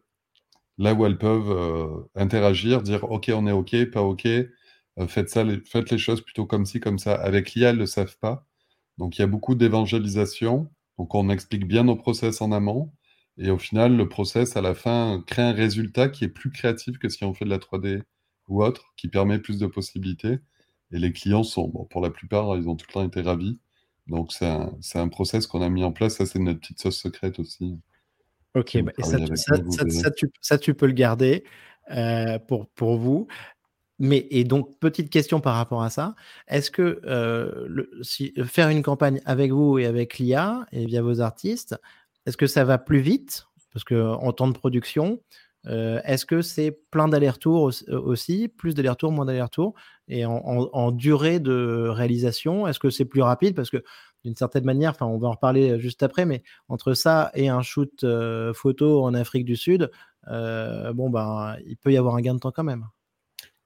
[0.79, 4.49] là où elles peuvent euh, interagir, dire OK, on est OK, pas OK, euh,
[5.09, 7.15] faites, ça, faites les choses plutôt comme ci, comme ça.
[7.15, 8.47] Avec l'IA, elles ne le savent pas.
[8.99, 10.71] Donc il y a beaucoup d'évangélisation.
[10.99, 12.93] Donc on explique bien nos process en amont.
[13.39, 16.99] Et au final, le process, à la fin, crée un résultat qui est plus créatif
[16.99, 18.03] que si on fait de la 3D
[18.49, 20.39] ou autre, qui permet plus de possibilités.
[20.93, 23.59] Et les clients sont, bon, pour la plupart, ils ont tout le temps été ravis.
[24.07, 26.17] Donc c'est un, un process qu'on a mis en place.
[26.17, 27.79] Ça, c'est notre petite sauce secrète aussi.
[28.55, 28.93] Ok, bah,
[30.41, 31.45] ça, tu, peux le garder
[31.91, 33.27] euh, pour, pour vous.
[33.99, 36.15] Mais, et donc, petite question par rapport à ça.
[36.49, 41.03] Est-ce que euh, le, si, faire une campagne avec vous et avec l'IA et via
[41.03, 41.77] vos artistes,
[42.27, 43.47] est-ce que ça va plus vite?
[43.73, 45.21] Parce qu'en temps de production,
[45.67, 49.75] euh, est-ce que c'est plein d'allers-retours aussi, plus d'allers-retours, moins d'allers-retours?
[50.09, 53.55] Et en, durée de réalisation, est-ce que c'est plus rapide?
[53.55, 53.83] Parce que
[54.25, 57.63] d'une certaine manière, on va en reparler euh, juste après, mais entre ça et un
[57.63, 59.91] shoot euh, photo en Afrique du Sud,
[60.29, 62.87] euh, bon, ben, il peut y avoir un gain de temps quand même.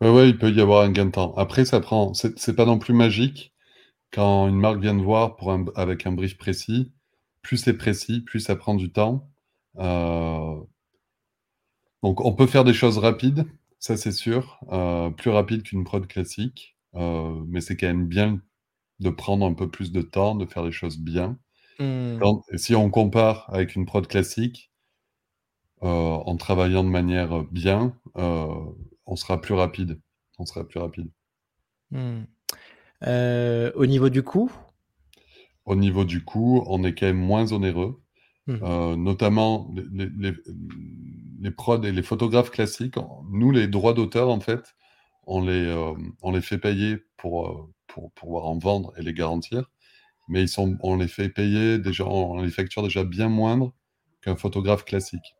[0.02, 1.34] Oui, il peut y avoir un gain de temps.
[1.36, 3.54] Après, ça prend, c'est pas non plus magique
[4.12, 5.36] quand une marque vient de voir
[5.76, 6.92] avec un brief précis.
[7.42, 9.28] Plus c'est précis, plus ça prend du temps.
[12.02, 13.46] Donc, on peut faire des choses rapides,
[13.78, 14.60] ça c'est sûr,
[15.16, 18.40] plus rapide qu'une prod classique, mais c'est quand même bien
[19.00, 21.38] de prendre un peu plus de temps, de faire les choses bien.
[21.78, 22.20] Mmh.
[22.56, 24.70] si on compare avec une prod classique,
[25.82, 28.54] euh, en travaillant de manière bien, euh,
[29.06, 29.98] on sera plus rapide.
[30.38, 31.10] On sera plus rapide.
[33.06, 34.52] Euh, au niveau du coût
[35.70, 38.02] Au niveau du coût, on est quand même moins onéreux.
[38.46, 38.94] Mmh.
[38.96, 40.32] notamment les,
[41.40, 42.96] les, prods et les photographes classiques.
[43.30, 44.74] Nous, les droits d'auteur, en fait,
[45.24, 45.72] on les,
[46.22, 49.70] on les fait payer pour, pour pouvoir en vendre et les garantir.
[50.26, 53.72] Mais ils sont, on les fait payer déjà, on les facture déjà bien moindre
[54.22, 55.36] qu'un photographe classique.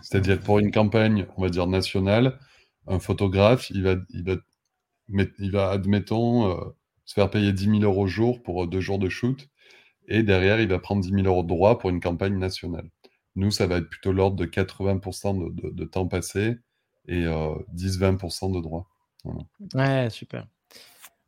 [0.00, 2.38] C'est-à-dire pour une campagne, on va dire nationale,
[2.86, 4.36] un photographe, il va, il va,
[5.38, 6.64] il va admettons, euh,
[7.04, 9.48] se faire payer 10 000 euros au jour pour deux jours de shoot.
[10.08, 12.88] Et derrière, il va prendre 10 000 euros de droits pour une campagne nationale.
[13.36, 16.56] Nous, ça va être plutôt l'ordre de 80% de, temps passé
[17.06, 18.88] et 10-20% euh, de droits.
[19.74, 20.46] Ouais, super.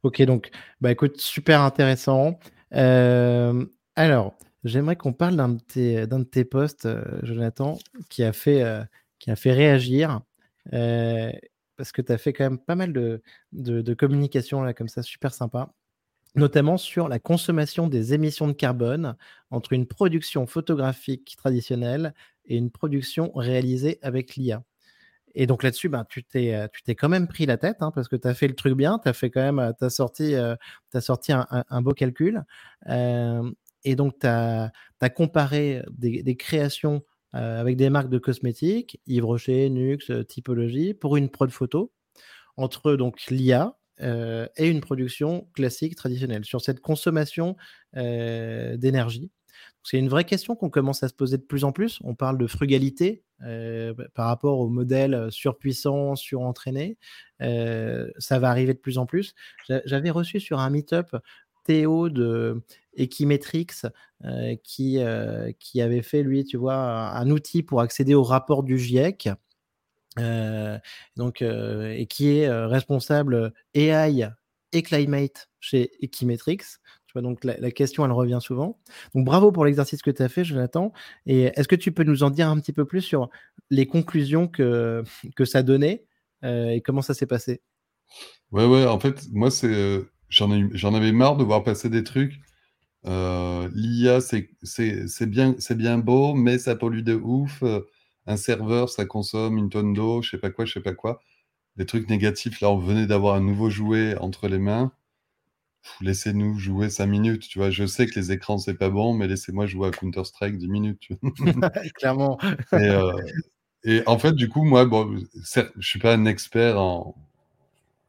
[0.02, 2.38] Ok, donc, bah écoute, super intéressant.
[2.72, 3.66] Euh,
[3.96, 8.64] alors, j'aimerais qu'on parle d'un de de tes posts, euh, Jonathan, qui a fait,
[9.18, 10.22] qui a fait réagir.
[10.72, 15.02] parce que tu as fait quand même pas mal de, de, communication là, comme ça,
[15.02, 15.74] super sympa
[16.34, 19.16] notamment sur la consommation des émissions de carbone
[19.50, 22.14] entre une production photographique traditionnelle
[22.44, 24.62] et une production réalisée avec l'IA.
[25.34, 27.92] Et donc là-dessus, ben, tu t'es, euh, tu t'es quand même pris la tête hein,
[27.94, 30.34] parce que tu as fait le truc bien, tu as fait quand même, euh, sorti,
[30.34, 30.56] euh,
[31.00, 32.42] sorti un, beau calcul.
[32.88, 34.72] et donc, tu as,
[35.14, 41.50] comparé des, créations avec des marques de cosmétiques, Yves Rocher, Nux, Typologie, pour une prod
[41.50, 41.92] photo,
[42.56, 42.96] entre
[43.30, 47.56] l'IA et une production classique traditionnelle, sur cette consommation
[47.94, 49.30] d'énergie.
[49.82, 51.98] C'est une vraie question qu'on commence à se poser de plus en plus.
[52.02, 56.98] On parle de frugalité euh, par rapport au modèle euh, surpuissant, surentraîné.
[57.40, 59.34] Euh, ça va arriver de plus en plus.
[59.86, 61.16] J'avais reçu sur un meet-up
[61.64, 62.62] Théo de
[62.94, 63.66] Equimetrix
[64.64, 64.98] qui,
[65.58, 69.28] qui avait fait, lui, tu vois, un, outil pour accéder au rapport du GIEC.
[70.16, 74.28] Donc, et qui est responsable AI
[74.72, 76.78] et Climate chez Equimetrix
[77.20, 78.78] donc la, question, elle revient souvent.
[79.14, 80.92] Donc bravo pour l'exercice que tu as fait, Jonathan.
[81.26, 83.28] Et est-ce que tu peux nous en dire un petit peu plus sur
[83.70, 85.02] les conclusions que,
[85.34, 86.04] que ça donnait
[86.44, 87.62] euh, et comment ça s'est passé?
[88.52, 91.88] Ouais, ouais, en fait, moi, c'est, euh, j'en, ai, j'en avais marre de voir passer
[91.88, 92.40] des trucs.
[93.06, 94.48] Euh, L'IA, c'est,
[95.26, 97.64] bien, c'est bien beau, mais ça pollue de ouf.
[98.30, 101.20] Un serveur, ça consomme une tonne d'eau, je sais pas quoi, je sais pas quoi.
[101.76, 104.92] Des trucs négatifs, là, on venait d'avoir un nouveau jouet entre les mains
[106.00, 107.70] laissez-nous jouer 5 minutes, tu vois.
[107.70, 111.08] Je sais que les écrans, c'est pas bon, mais laissez-moi jouer à Counter-Strike 10 minutes.
[111.94, 112.38] Clairement.
[112.72, 113.12] Euh,
[113.84, 117.14] et, en fait, du coup, moi, bon, certes, je suis pas un expert en,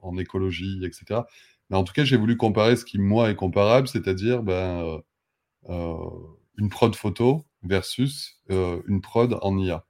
[0.01, 1.22] en, écologie, etc.
[1.69, 4.99] Mais en tout cas, j'ai voulu comparer ce qui, moi, est comparable, c'est-à-dire ben, euh,
[5.69, 6.09] euh,
[6.57, 9.86] une prod photo versus une prod en IA.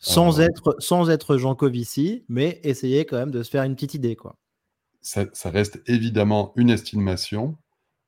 [0.00, 3.94] Sans, être, sans être Jean Covici, mais essayer quand même de se faire une petite
[3.94, 4.36] idée, quoi.
[5.02, 7.56] ça, reste évidemment une estimation,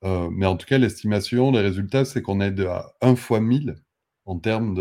[0.05, 3.77] euh, mais en tout cas, l'estimation, les résultats, c'est qu'on est à 1 fois 1000
[4.25, 4.75] en termes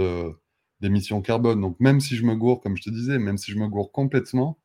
[0.80, 1.62] d'émissions carbone.
[1.62, 3.92] Donc, même si je me gourre, comme je te disais, même si je me gourre
[3.92, 4.60] complètement,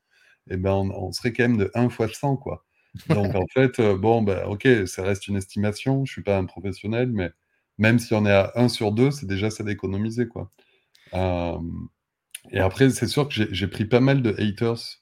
[0.51, 2.65] eh ben, on, serait quand même de 1 fois 100, quoi.
[3.09, 6.05] Donc, en fait, euh, bon, ben, ok, ça reste une estimation.
[6.05, 7.31] Je suis pas un professionnel, mais
[7.79, 10.51] même si on est à 1 sur 2, c'est déjà ça d'économiser, quoi.
[11.15, 11.59] Euh,
[12.51, 15.01] et après, c'est sûr que j'ai pris pas mal de haters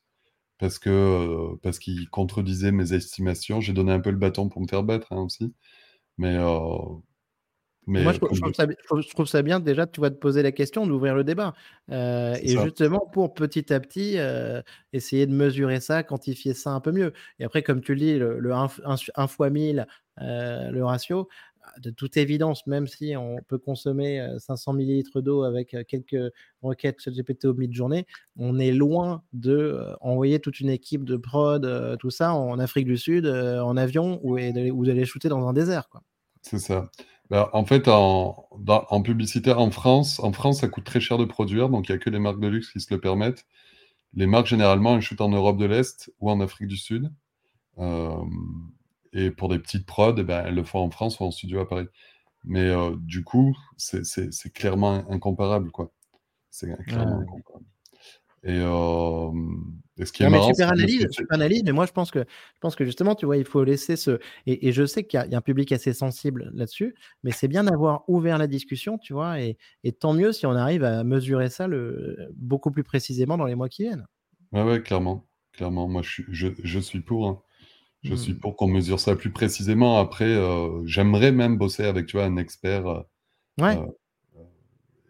[0.58, 3.60] parce que euh, parce qu'ils contredisaient mes estimations.
[3.60, 5.52] J'ai donné un peu le bâton pour me faire battre hein, aussi.
[6.16, 6.78] Mais, euh,
[7.86, 8.18] mais Moi, je,
[9.10, 11.54] trouve ça, bien déjà, tu vas te poser la question d'ouvrir le débat.
[11.90, 14.16] Euh, et justement, pour petit à petit
[14.92, 17.12] essayer de mesurer ça, quantifier ça un peu mieux.
[17.40, 19.86] Et après, comme tu le dis, le, 1 fois 1000,
[20.18, 21.28] le ratio,
[21.80, 27.46] de toute évidence, même si on peut consommer 500 millilitres d'eau avec quelques requêtes GPT
[27.46, 28.06] au mi-journée,
[28.36, 32.96] on est loin de envoyer toute une équipe de prod, tout ça, en Afrique du
[32.96, 34.36] Sud, en avion ou,
[34.84, 35.88] d'aller shooter dans un désert.
[36.42, 36.90] C'est ça.
[37.30, 41.24] Bah, en fait, en, en, publicitaire en France, en France, ça coûte très cher de
[41.24, 43.46] produire, donc il n'y a que les marques de luxe qui se le permettent.
[44.14, 47.10] Les marques, généralement, elles shootent en Europe de l'Est ou en Afrique du Sud.
[49.14, 51.60] Et pour des petites prods, eh ben, elles le font en France ou en studio
[51.60, 51.86] à Paris.
[52.44, 55.92] Mais euh, du coup, c'est clairement incomparable, quoi.
[56.50, 57.64] C'est clairement incomparable.
[58.46, 59.30] Et, euh,
[60.04, 62.76] ce qui est marrant, super analyse, super analyse, mais moi je pense que je pense
[62.76, 65.40] que justement, tu vois, il faut laisser ce et, je sais qu'il y, a un
[65.40, 69.56] public assez sensible là-dessus, mais c'est bien d'avoir ouvert la discussion, tu vois, et,
[69.98, 73.70] tant mieux si on arrive à mesurer ça le, beaucoup plus précisément dans les mois
[73.70, 74.06] qui viennent.
[74.52, 75.88] Ouais, ouais, clairement, clairement.
[75.88, 77.26] Moi, je, je, je suis pour.
[77.26, 77.40] Hein.
[78.04, 78.38] Je suis hmm.
[78.38, 79.98] pour qu'on mesure ça plus précisément.
[79.98, 83.02] Après, euh, j'aimerais même bosser avec tu vois, un expert euh,
[83.60, 83.78] ouais.
[83.78, 83.86] Euh,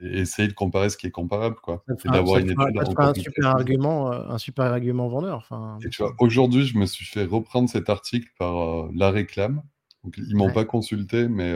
[0.00, 1.56] et essayer de comparer ce qui est comparable.
[1.56, 1.84] Quoi.
[1.88, 2.78] et d'avoir une étude.
[2.98, 5.38] un, super argument, un super argument vendeur.
[5.38, 9.62] Enfin, et tu vois, aujourd'hui, je me suis fait reprendre cet article par La Réclame.
[10.02, 11.54] Donc, ils m'ont pas consulté, mais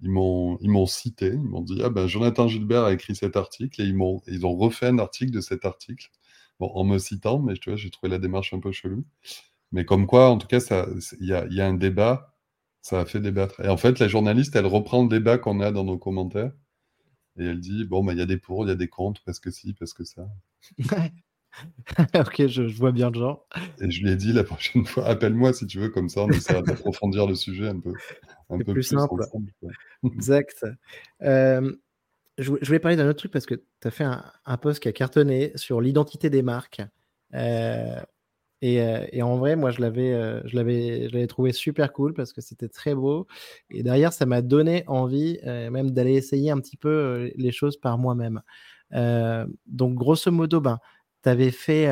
[0.00, 1.26] ils m'ont ils m'ont cité.
[1.26, 4.46] Ils m'ont dit Ah ben, Jonathan Gilbert a écrit cet article et ils, m'ont, ils
[4.46, 6.10] ont refait un article de cet article.
[6.60, 9.04] Bon, en me citant, mais tu vois, j'ai trouvé la démarche un peu chelou.
[9.74, 10.60] Mais comme quoi, en tout cas,
[11.18, 12.32] il y a, un débat,
[12.80, 13.58] ça a fait débattre.
[13.58, 16.52] Et en fait, la journaliste, elle reprend le débat qu'on a dans nos commentaires
[17.36, 19.20] et elle dit bon, bah, il y a des pour, il y a des contre,
[19.24, 20.28] parce que si, parce que ça.
[22.14, 23.48] ok, je, vois bien le genre.
[23.80, 26.28] Et je lui ai dit la prochaine fois, appelle-moi si tu veux, comme ça on
[26.30, 27.94] essaiera d'approfondir le sujet un peu,
[28.50, 29.24] un peu plus, simple.
[30.04, 30.64] exact.
[31.22, 31.74] Euh,
[32.38, 34.86] je, voulais parler d'un autre truc parce que tu as fait un, un, post qui
[34.86, 36.80] a cartonné sur l'identité des marques.
[37.34, 38.00] Euh,
[38.64, 42.68] euh, et, en vrai, moi, je l'avais, euh, je trouvé super cool parce que c'était
[42.68, 43.26] très beau.
[43.70, 47.76] Et derrière, ça m'a donné envie euh, même d'aller essayer un petit peu les choses
[47.76, 48.42] par moi-même.
[49.66, 50.78] donc, grosso modo, ben,
[51.22, 51.86] tu avais fait,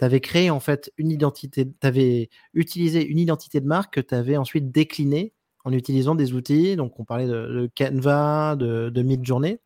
[0.00, 4.14] avais créé en fait une identité, tu avais utilisé une identité de marque que tu
[4.14, 5.32] avais ensuite déclinée
[5.64, 6.76] en utilisant des outils.
[6.76, 9.58] Donc, on parlait de, Canva, de, de Midjourney.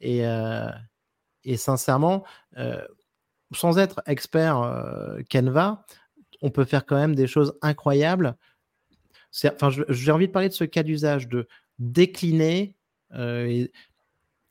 [0.00, 2.24] Et sincèrement,
[3.52, 5.84] sans être expert euh, Canva,
[6.42, 8.36] on peut faire quand même des choses incroyables.
[9.44, 12.74] Enfin, j'ai envie de parler de ce cas d'usage de décliner
[13.14, 13.66] euh,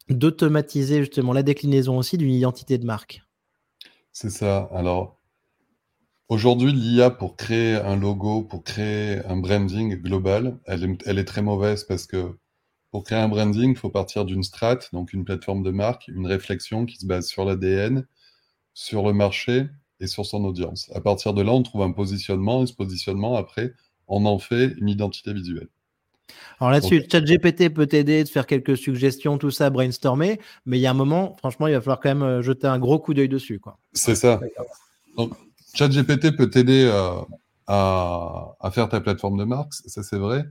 [0.10, 3.22] d'automatiser justement la déclinaison aussi d'une identité de marque.
[4.12, 4.70] C'est ça.
[4.72, 5.20] Alors,
[6.30, 11.26] aujourd'hui, l'IA pour créer un logo, pour créer un branding global, elle est, elle est
[11.26, 12.38] très mauvaise parce que
[12.92, 16.26] pour créer un branding, il faut partir d'une strat, donc une plateforme de marque, une
[16.26, 18.08] réflexion qui se base sur l'ADN,
[18.78, 19.66] sur le marché
[20.00, 20.92] et sur son audience.
[20.94, 23.74] À partir de là, on trouve un positionnement, et ce positionnement, après,
[24.08, 25.70] on en fait une identité visuelle.
[26.60, 30.86] Alors là-dessus, ChatGPT peut t'aider de faire quelques suggestions, tout ça, brainstormer, mais il y
[30.86, 33.30] a un moment, franchement, il va falloir quand même euh, jeter un gros coup d'œil
[33.30, 33.60] dessus.
[33.94, 34.40] C'est ça.
[35.18, 35.32] Donc,
[35.74, 37.20] ChatGPT peut t'aider euh,
[37.66, 40.46] à, faire ta plateforme de marque, ça c'est vrai.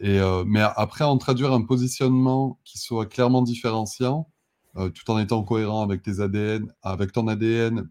[0.00, 4.31] Et, euh, mais après, en traduire un positionnement qui soit clairement différenciant,
[4.76, 7.88] euh, tout en étant cohérent avec ADN, avec ton ADN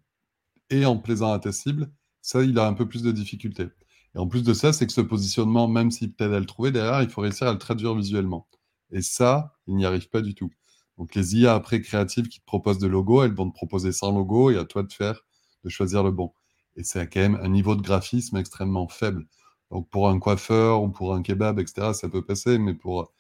[0.70, 3.68] et en plaisant à ta cible, ça, il a un peu plus de difficultés.
[4.16, 6.72] Et en plus de ça, c'est que ce positionnement, même s'il peut-être à le trouver
[6.72, 8.48] derrière, il faut réussir à le traduire visuellement.
[8.92, 10.52] Et ça, il n'y arrive pas du tout.
[10.98, 14.12] Donc les IA après créatives qui te proposent de logos, elles vont te proposer sans
[14.12, 15.22] logo et à toi de faire,
[15.64, 16.34] de choisir le bon.
[16.76, 19.26] Et c'est quand même un niveau de graphisme extrêmement faible.
[19.72, 23.12] Donc pour un coiffeur ou pour un kebab, etc., ça peut passer, mais pour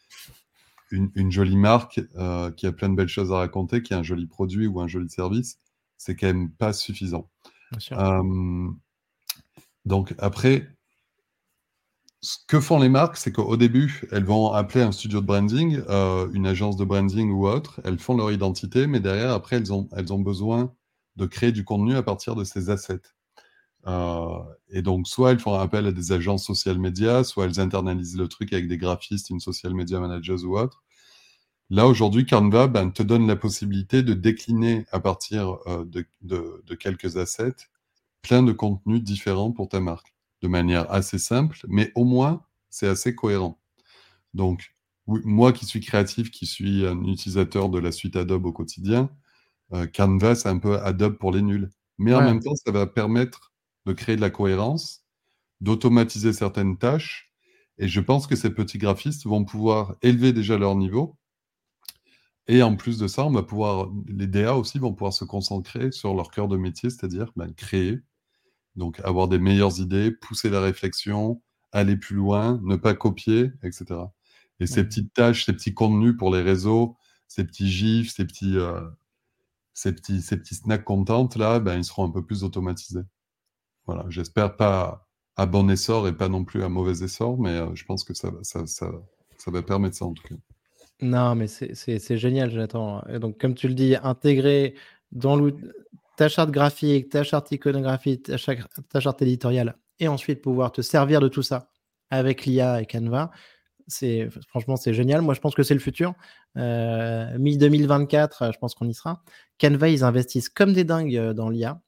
[0.91, 4.03] une, jolie marque euh, qui a plein de belles choses à raconter, qui a un
[4.03, 5.59] joli produit ou un joli service,
[5.97, 7.29] c'est quand même pas suffisant.
[7.93, 8.69] Euh,
[9.85, 10.67] donc après,
[12.21, 15.81] ce que font les marques, c'est qu'au début, elles vont appeler un studio de branding,
[15.89, 19.73] euh, une agence de branding ou autre, elles font leur identité, mais derrière, après, elles
[19.73, 20.73] ont, elles ont besoin
[21.15, 23.01] de créer du contenu à partir de ces assets.
[23.87, 28.27] Et donc, soit elles font appel à des agences social médias, soit elles internalisent le
[28.27, 30.83] truc avec des graphistes, une social media manager ou autre.
[31.69, 37.17] Là, aujourd'hui, Canva ben, te donne la possibilité de décliner à partir de, de, quelques
[37.17, 37.69] assets
[38.21, 42.87] plein de contenus différents pour ta marque, de manière assez simple, mais au moins, c'est
[42.87, 43.59] assez cohérent.
[44.33, 44.75] Donc,
[45.07, 49.09] moi qui suis créatif, qui suis un utilisateur de la suite Adobe au quotidien,
[49.73, 51.69] euh, Canva, c'est un peu Adobe pour les nuls.
[51.97, 53.50] Mais en même temps, ça va permettre
[53.85, 55.05] de créer de la cohérence,
[55.59, 57.31] d'automatiser certaines tâches.
[57.77, 61.17] Et je pense que ces petits graphistes vont pouvoir élever déjà leur niveau.
[62.47, 65.91] Et en plus de ça, on va pouvoir, les DA aussi vont pouvoir se concentrer
[65.91, 67.99] sur leur cœur de métier, c'est-à-dire ben, créer,
[68.75, 74.01] donc avoir des meilleures idées, pousser la réflexion, aller plus loin, ne pas copier, etc.
[74.59, 78.57] Et ces petites tâches, ces petits contenus pour les réseaux, ces petits gifs, ces petits,
[78.57, 78.81] euh,
[79.73, 83.01] ces petits, ces petits snacks contents, là, ben, ils seront un peu plus automatisés.
[83.85, 87.73] Voilà, j'espère pas à bon essor et pas non plus à mauvais essor, mais euh,
[87.73, 88.29] je pense que ça,
[89.47, 90.35] va permettre ça en tout cas.
[91.01, 93.03] Non, mais c'est génial, Jonathan.
[93.09, 94.75] Et donc, comme tu le dis, intégrer
[95.11, 95.39] dans
[96.15, 101.27] ta charte graphique, ta charte iconographique, ta, charte éditoriale, et ensuite pouvoir te servir de
[101.27, 101.69] tout ça
[102.11, 103.31] avec l'IA et Canva,
[104.47, 105.21] franchement c'est génial.
[105.21, 106.13] Moi, je pense que c'est le futur.
[106.57, 109.23] Euh, Mi-2024, je pense qu'on y sera.
[109.59, 111.81] Canva, ils investissent comme des dingues euh, dans l'IA.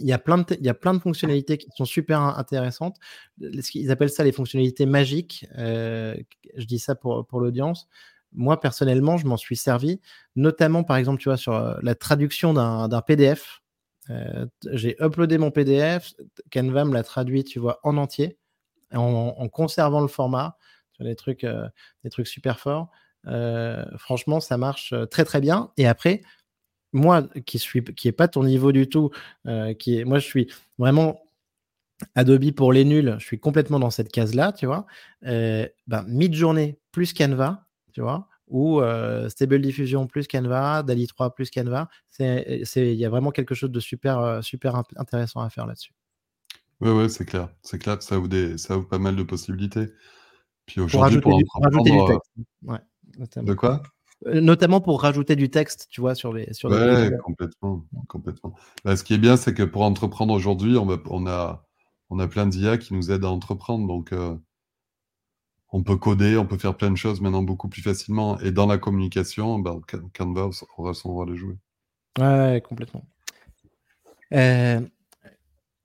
[0.00, 2.96] Il y, a plein de il y a plein de fonctionnalités qui sont super intéressantes.
[3.40, 5.46] Ils appellent ça les fonctionnalités magiques.
[5.56, 6.14] Euh,
[6.56, 7.88] je dis ça pour, pour l'audience.
[8.32, 10.00] Moi, personnellement, je m'en suis servi,
[10.36, 13.62] notamment, par exemple, tu vois, sur euh, la traduction d'un PDF.
[14.72, 16.14] J'ai uploadé mon PDF,
[16.50, 18.38] Canva me l'a traduit, tu vois, en entier,
[18.94, 20.56] en, en conservant le format
[21.04, 21.68] des trucs, euh,
[22.04, 22.90] des trucs super forts.
[23.26, 25.72] Euh, franchement, ça marche euh, très très bien.
[25.76, 26.22] Et après,
[26.98, 29.10] moi qui suis qui est pas ton niveau du tout,
[29.78, 31.20] qui est, moi je suis vraiment
[32.14, 34.86] Adobe pour les nuls, je suis complètement dans cette case-là, tu vois.
[35.22, 38.80] Ben, Mid-journée plus Canva, tu vois, ou
[39.28, 41.88] Stable Diffusion plus Canva, DALI 3 plus Canva.
[42.20, 45.92] Il y a vraiment quelque chose de super, super intéressant à faire là-dessus.
[46.80, 47.48] Oui, ouais, c'est clair.
[47.62, 49.86] C'est clair que ça ouvre, des, ça ouvre pas mal de possibilités.
[50.66, 52.32] Puis aujourd'hui, pour, rajouter du texte.
[52.62, 52.78] Ouais,
[53.42, 53.82] de quoi?
[53.82, 53.88] euh,
[54.26, 56.52] Notamment pour rajouter du texte, tu vois, sur les.
[56.52, 58.54] Sur ouais, complètement, complètement.
[58.84, 61.64] Bah, ce qui est bien, c'est que pour entreprendre aujourd'hui, on, on, a,
[62.10, 63.86] on a plein d'IA qui nous aident à entreprendre.
[63.86, 64.34] Donc, euh,
[65.70, 68.40] on peut coder, on peut faire plein de choses maintenant beaucoup plus facilement.
[68.40, 69.76] Et dans la communication, bah,
[70.16, 71.56] Canva aura son rôle à jouer.
[72.18, 73.04] Ouais, complètement.
[74.34, 74.80] Euh,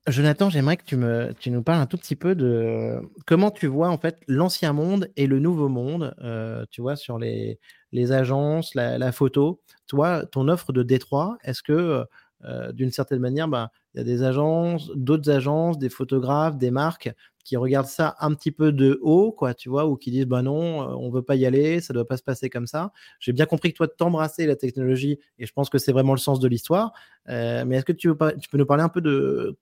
[0.07, 3.67] Jonathan, j'aimerais que tu, me, tu nous parles un tout petit peu de comment tu
[3.67, 7.59] vois en fait l'ancien monde et le nouveau monde, euh, tu vois, sur les,
[7.93, 9.61] les agences, la, photo.
[9.87, 12.05] Toi, ton offre de Détroit, est-ce que
[12.43, 16.71] euh, d'une certaine manière, bah, il y a des agences, d'autres agences, des photographes, des
[16.71, 17.09] marques
[17.45, 20.41] qui regardent ça un petit peu de haut, quoi, tu vois, ou qui disent, bah
[20.41, 22.91] non, euh, on veut pas y aller, ça doit pas se passer comme ça.
[23.19, 26.19] J'ai bien compris que toi, t'embrasser la technologie, et je pense que c'est vraiment le
[26.19, 26.93] sens de l'histoire.
[27.27, 29.57] mais est-ce que tu peux nous parler un peu de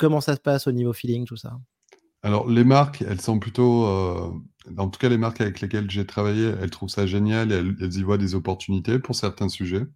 [0.00, 1.60] Comment ça se passe au niveau feeling, tout ça?
[2.22, 3.86] Alors, les marques, elles sont plutôt.
[3.86, 4.30] Euh,
[4.76, 7.94] en tout cas, les marques avec lesquelles j'ai travaillé, elles trouvent ça génial et elles,
[7.96, 9.86] y voient des opportunités pour certains sujets.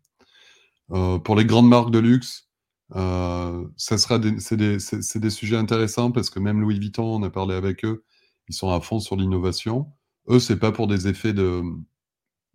[0.92, 2.48] Euh, pour les grandes marques de luxe,
[2.96, 4.78] euh, ça sera c'est des,
[5.16, 8.04] des, sujets intéressants parce que même Louis Vuitton, on a parlé avec eux,
[8.48, 9.92] ils sont à fond sur l'innovation.
[10.28, 11.62] Eux, c'est pas pour des effets de,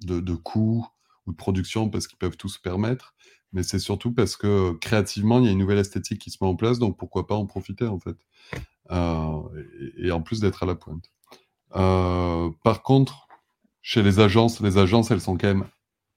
[0.01, 0.88] de, de coût
[1.28, 3.15] ou de production parce qu'ils peuvent tout se permettre
[3.51, 6.47] mais c'est surtout parce que créativement, il y a une nouvelle esthétique qui se met
[6.47, 8.17] en place, donc pourquoi pas en profiter en fait.
[8.91, 9.41] Euh,
[9.97, 11.11] et, en plus d'être à la pointe.
[11.75, 13.27] Euh, par contre,
[13.81, 15.67] chez les agences, les agences, elles sont quand même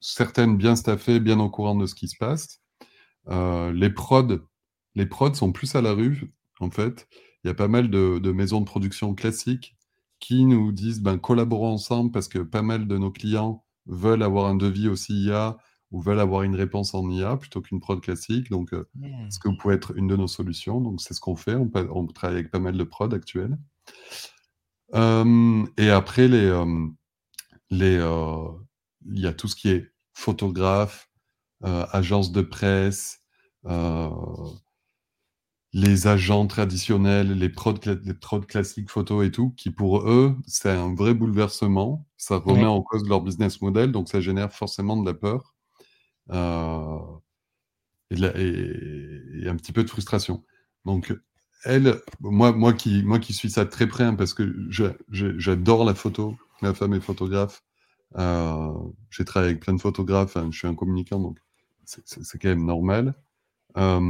[0.00, 2.60] certaines bien staffées, bien au courant de ce qui se passe.
[3.28, 4.40] Euh, les prods,
[4.94, 7.08] les prods sont plus à la rue, en fait.
[7.44, 9.76] Il y a pas mal de, maisons de production classiques
[10.18, 14.46] qui nous disent ben, collaborons ensemble parce que pas mal de nos clients veulent avoir
[14.46, 15.58] un devis aussi IA,
[15.93, 18.51] ou veulent avoir une réponse en IA plutôt qu'une prod classique.
[18.51, 19.30] Donc, euh, mmh.
[19.30, 20.80] ce que vous pouvez être une de nos solutions?
[20.80, 21.55] Donc, c'est ce qu'on fait.
[21.55, 23.59] On, on, travaille avec pas mal de prods actuels.
[24.95, 26.88] Euh, et après, les, euh,
[27.70, 27.97] les,
[29.07, 31.11] il y a tout ce qui est photographe,
[31.62, 33.22] agence de presse,
[35.74, 40.70] les agents traditionnels, les prods, les prods classiques photo et tout, qui pour eux, c'est
[40.70, 42.07] un vrai bouleversement.
[42.16, 45.51] Ça remet en cause leur business model, donc ça génère forcément de la peur.
[46.32, 46.98] Euh,
[48.10, 50.44] et, un petit peu de frustration.
[50.84, 51.14] Donc,
[51.64, 54.54] elle, moi, moi, qui, moi qui suis ça très près, hein, parce que
[55.08, 57.62] j'adore la photo, ma femme est photographe,
[58.16, 58.72] euh,
[59.10, 61.38] j'ai travaillé avec plein de photographes, hein, je suis un communicant, donc
[61.84, 63.14] c'est quand même normal.
[63.76, 64.00] Euh,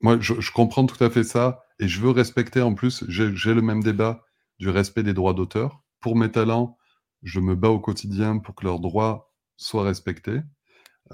[0.00, 3.62] moi, je, comprends tout à fait ça et je veux respecter en plus, j'ai le
[3.62, 4.24] même débat
[4.58, 5.82] du respect des droits d'auteur.
[6.00, 6.76] Pour mes talents,
[7.22, 10.40] je me bats au quotidien pour que leurs droits soient respectés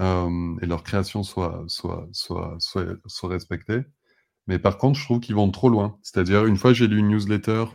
[0.01, 3.83] euh, et leur création soit, soit, soit, soit, soit respectée.
[4.49, 5.99] Mais par contre, je trouve qu'ils vont trop loin.
[6.03, 7.67] C'est-à-dire, une fois, j'ai lu une newsletter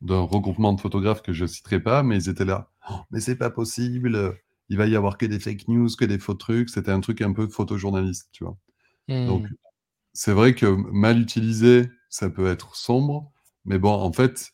[0.00, 2.70] d'un regroupement de photographes que je ne citerai pas, mais ils étaient là.
[2.90, 4.36] Oh, mais c'est pas possible,
[4.68, 6.70] il va y avoir que des fake news, que des faux trucs.
[6.70, 8.56] C'était un truc un peu photojournaliste, tu vois.
[9.26, 9.56] Donc, Mmh.
[10.14, 13.32] c'est vrai que mal utilisé, ça peut être sombre,
[13.64, 14.52] mais bon, en fait,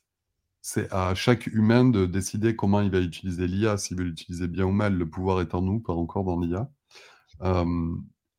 [0.67, 4.65] c'est à chaque humain de décider comment il va utiliser l'IA, s'il veut l'utiliser bien
[4.65, 4.97] ou mal.
[4.97, 6.71] Le pouvoir est en nous, pas encore dans l'IA.
[7.43, 7.67] Euh,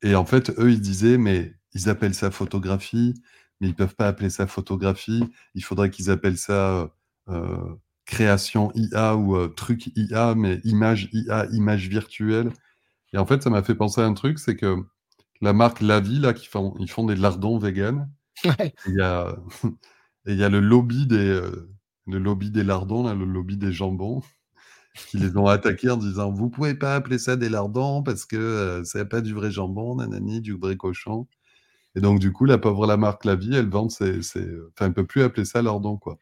[0.02, 3.14] et en fait, eux, ils disaient, mais ils appellent ça photographie,
[3.62, 5.24] mais ils peuvent pas appeler ça photographie.
[5.54, 6.90] Il faudrait qu'ils appellent ça
[7.30, 12.52] euh, création IA ou euh, truc IA, mais image IA, image virtuelle.
[13.14, 14.78] Et en fait, ça m'a fait penser à un truc, c'est que
[15.42, 18.10] la marque Lavi, là, qui font, ils font des lardons vegan.
[18.46, 18.74] Ouais.
[18.88, 19.38] Il y a,
[20.26, 21.75] et il y a le lobby des, euh,
[22.08, 24.22] le lobby des lardons, là, le lobby des jambons,
[25.10, 28.38] qui les ont attaqués en disant Vous pouvez pas appeler ça des lardons parce que
[28.38, 31.28] euh, c'est pas du vrai jambon, nanani, du vrai cochon.
[31.96, 34.22] Et donc, du coup, la pauvre la marque La Vie, elle vend ses.
[34.22, 36.20] ses- Enfin, elle peut plus appeler ça lardon, quoi.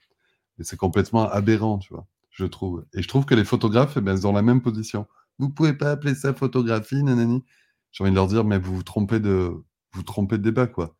[0.59, 2.85] Et c'est complètement aberrant, tu vois, je trouve.
[2.93, 5.07] Et je trouve que les photographes, eh ben, ils ont la même position.
[5.39, 7.43] Vous pouvez pas appeler ça photographie, nanani.
[7.91, 9.51] J'ai envie de leur dire Mais vous vous trompez de,
[9.93, 10.95] vous trompez de débat, quoi.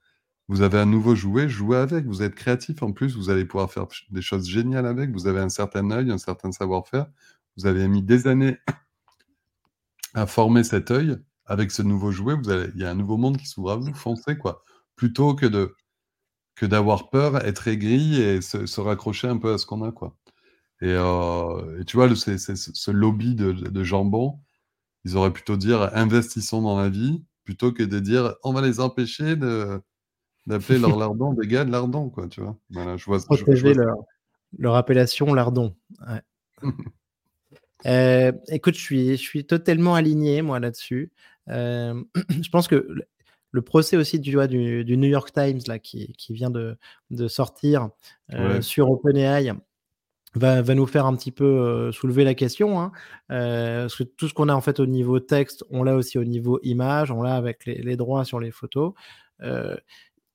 [0.50, 2.06] Vous avez un nouveau jouet, jouez avec.
[2.06, 5.12] Vous êtes créatif en plus, vous allez pouvoir faire des choses géniales avec.
[5.12, 7.08] Vous avez un certain œil, un certain savoir-faire.
[7.58, 8.58] Vous avez mis des années
[10.14, 11.18] à former cet œil.
[11.46, 12.36] Avec ce nouveau jouet,
[12.74, 13.94] il y a un nouveau monde qui s'ouvre à vous.
[13.94, 14.64] Foncez, quoi.
[14.96, 15.76] Plutôt que de
[16.56, 19.92] que d'avoir peur, être aigri et se, se raccrocher un peu à ce qu'on a,
[19.92, 20.16] quoi.
[20.82, 24.40] Et, euh, tu vois, ce lobby de, de jambon,
[25.06, 28.80] ils auraient plutôt dire investissons dans la vie, plutôt que de dire on va les
[28.80, 29.82] empêcher de,
[30.48, 32.58] d'appeler leur lardon des gars de lardon, quoi, tu vois.
[32.70, 33.98] Voilà, je vois, je, je Protéger vois leur,
[34.58, 35.76] leur appellation lardon.
[36.08, 36.22] Ouais.
[37.86, 41.12] Euh, écoute, je suis, je suis totalement aligné, moi, là-dessus.
[41.50, 42.02] Euh,
[42.42, 43.04] je pense que le,
[43.52, 46.78] le procès aussi du, du, du New York Times, là, qui, qui vient de,
[47.12, 47.90] de sortir
[48.32, 48.62] euh, Ouais.
[48.62, 49.52] sur OpenAI,
[50.36, 52.80] va, va nous faire un petit peu euh, soulever la question.
[52.80, 52.92] Hein,
[53.32, 56.18] euh, parce que tout ce qu'on a en fait au niveau texte, on l'a aussi
[56.18, 58.94] au niveau image, on l'a avec les, les droits sur les photos.
[59.42, 59.76] Euh,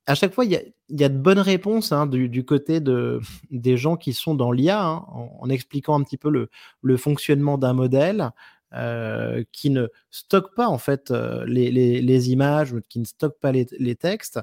[0.09, 3.95] à chaque fois, il y a, de bonnes réponses hein, du, côté de, des gens
[3.95, 6.49] qui sont dans l'IA, hein, en, expliquant un petit peu
[6.81, 8.31] le, fonctionnement d'un modèle.
[8.75, 13.39] Euh, qui ne stocke pas en fait euh, les, les, les, images, qui ne stocke
[13.39, 14.39] pas les, textes.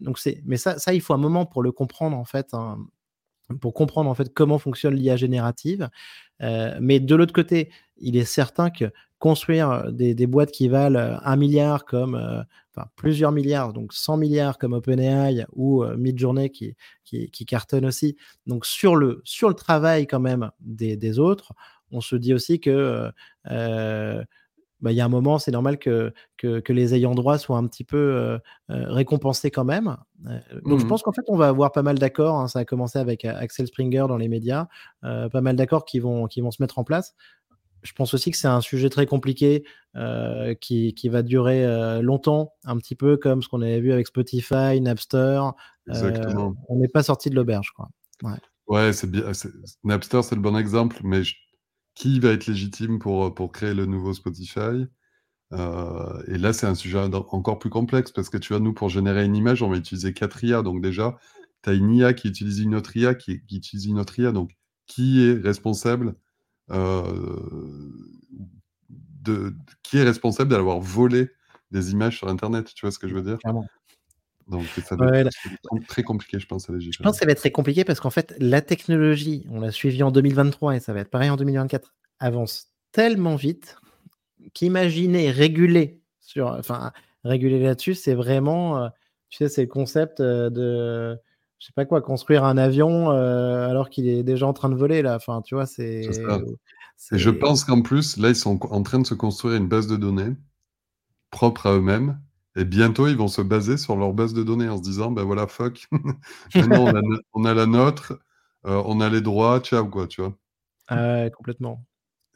[0.00, 2.78] Donc mais ça, ça, il faut un moment pour le comprendre en fait, hein,
[3.60, 5.90] pour comprendre en fait comment fonctionne l'IA générative.
[6.42, 11.18] Euh, mais de l'autre côté, il est certain que construire des, des, boîtes qui valent
[11.22, 12.42] un milliard comme, euh,
[12.74, 17.86] enfin plusieurs milliards, donc 100 milliards comme OpenAI ou euh, Midjourney qui, qui, qui, cartonne
[17.86, 18.16] aussi.
[18.46, 21.52] Donc sur le, sur le travail quand même des, des autres,
[21.90, 23.10] on se dit aussi que
[23.50, 24.24] euh,
[24.80, 27.56] bah, il y a un moment, c'est normal que, que, que, les ayants droit soient
[27.56, 28.38] un petit peu euh,
[28.68, 29.96] récompensés quand même.
[30.26, 30.80] Euh, donc, mmh.
[30.80, 32.36] je pense qu'en fait, on va avoir pas mal d'accords.
[32.36, 34.66] Hein, ça a commencé avec Axel Springer dans les médias,
[35.04, 37.14] euh, pas mal d'accords qui vont, qui vont se mettre en place.
[37.86, 39.64] Je pense aussi que c'est un sujet très compliqué
[39.94, 43.92] euh, qui, qui, va durer euh, longtemps, un petit peu comme ce qu'on avait vu
[43.92, 45.40] avec Spotify, Napster.
[45.88, 46.56] Exactement.
[46.68, 47.88] on n'est pas sorti de l'auberge, quoi.
[48.22, 49.30] Ouais, ouais c'est bien.
[49.84, 51.34] Napster, c'est le bon exemple, mais je
[51.96, 54.86] qui va être légitime pour, pour créer le nouveau Spotify?
[55.52, 58.90] Euh, et là, c'est un sujet encore plus complexe parce que tu vois, nous, pour
[58.90, 60.62] générer une image, on va utiliser 4 IA.
[60.62, 61.16] Donc, déjà,
[61.62, 64.32] tu as une IA qui utilise une autre IA qui, qui, utilise une autre IA.
[64.32, 64.50] Donc,
[64.86, 66.12] qui est responsable euh,
[66.68, 67.94] de,
[69.82, 71.30] qui est responsable d'avoir volé
[71.70, 73.38] des images sur Internet Tu vois ce que je veux dire?
[73.38, 73.66] Clairement.
[74.48, 75.30] donc, ça va ouais, être
[75.88, 76.98] très compliqué, je pense, à légiférer.
[76.98, 79.72] Je pense que ça va être très compliqué parce qu'en fait, la technologie, on l'a
[79.72, 83.76] suivi en 2023 et ça va être pareil en 2024, avance tellement vite
[84.54, 86.92] qu'imaginer réguler sur, enfin,
[87.24, 88.88] réguler là-dessus, c'est vraiment, euh,
[89.28, 91.18] tu sais, c'est le concept euh, de,
[91.58, 94.74] je sais pas quoi, construire un avion euh, alors qu'il est déjà en train de
[94.74, 95.16] voler là.
[95.16, 96.08] Enfin, tu vois, c'est.
[97.12, 99.86] Et je pense qu'en plus, là, ils sont en train de se construire une base
[99.86, 100.34] de données
[101.30, 102.18] propre à eux-mêmes
[102.56, 105.24] et bientôt, ils vont se baser sur leur base de données en se disant, ben
[105.24, 105.86] voilà, fuck,
[106.54, 107.02] maintenant on a,
[107.34, 108.18] on a, la nôtre,
[108.64, 110.34] euh, on a les droits, ciao, quoi, tu vois.
[110.88, 111.84] Ah, complètement.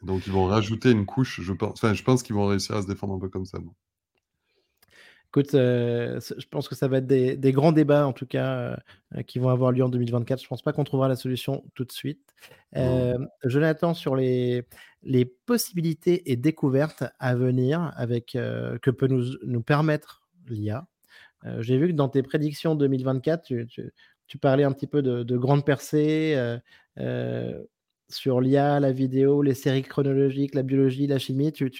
[0.03, 2.83] Donc, ils vont rajouter une couche, je pense, enfin, je pense qu'ils vont réussir à
[2.83, 3.57] se défendre un peu comme ça.
[3.57, 3.73] Bon.
[5.33, 8.77] Écoute, euh, je pense que ça va être des, des grands débats, en tout cas,
[9.15, 10.41] euh, qui vont avoir lieu en 2024.
[10.41, 12.35] Je pense pas qu'on trouvera la solution tout de suite.
[12.75, 14.67] Euh, Jonathan, sur les,
[15.03, 20.85] les possibilités et découvertes à venir avec, euh, que peut nous, nous permettre l'IA,
[21.59, 23.45] j'ai vu que dans tes prédictions 2024,
[24.27, 26.35] tu, parlais un petit peu de, de grandes percées
[28.09, 31.51] sur l'IA, la vidéo, les séries chronologiques, la biologie, la chimie.
[31.51, 31.71] Tu,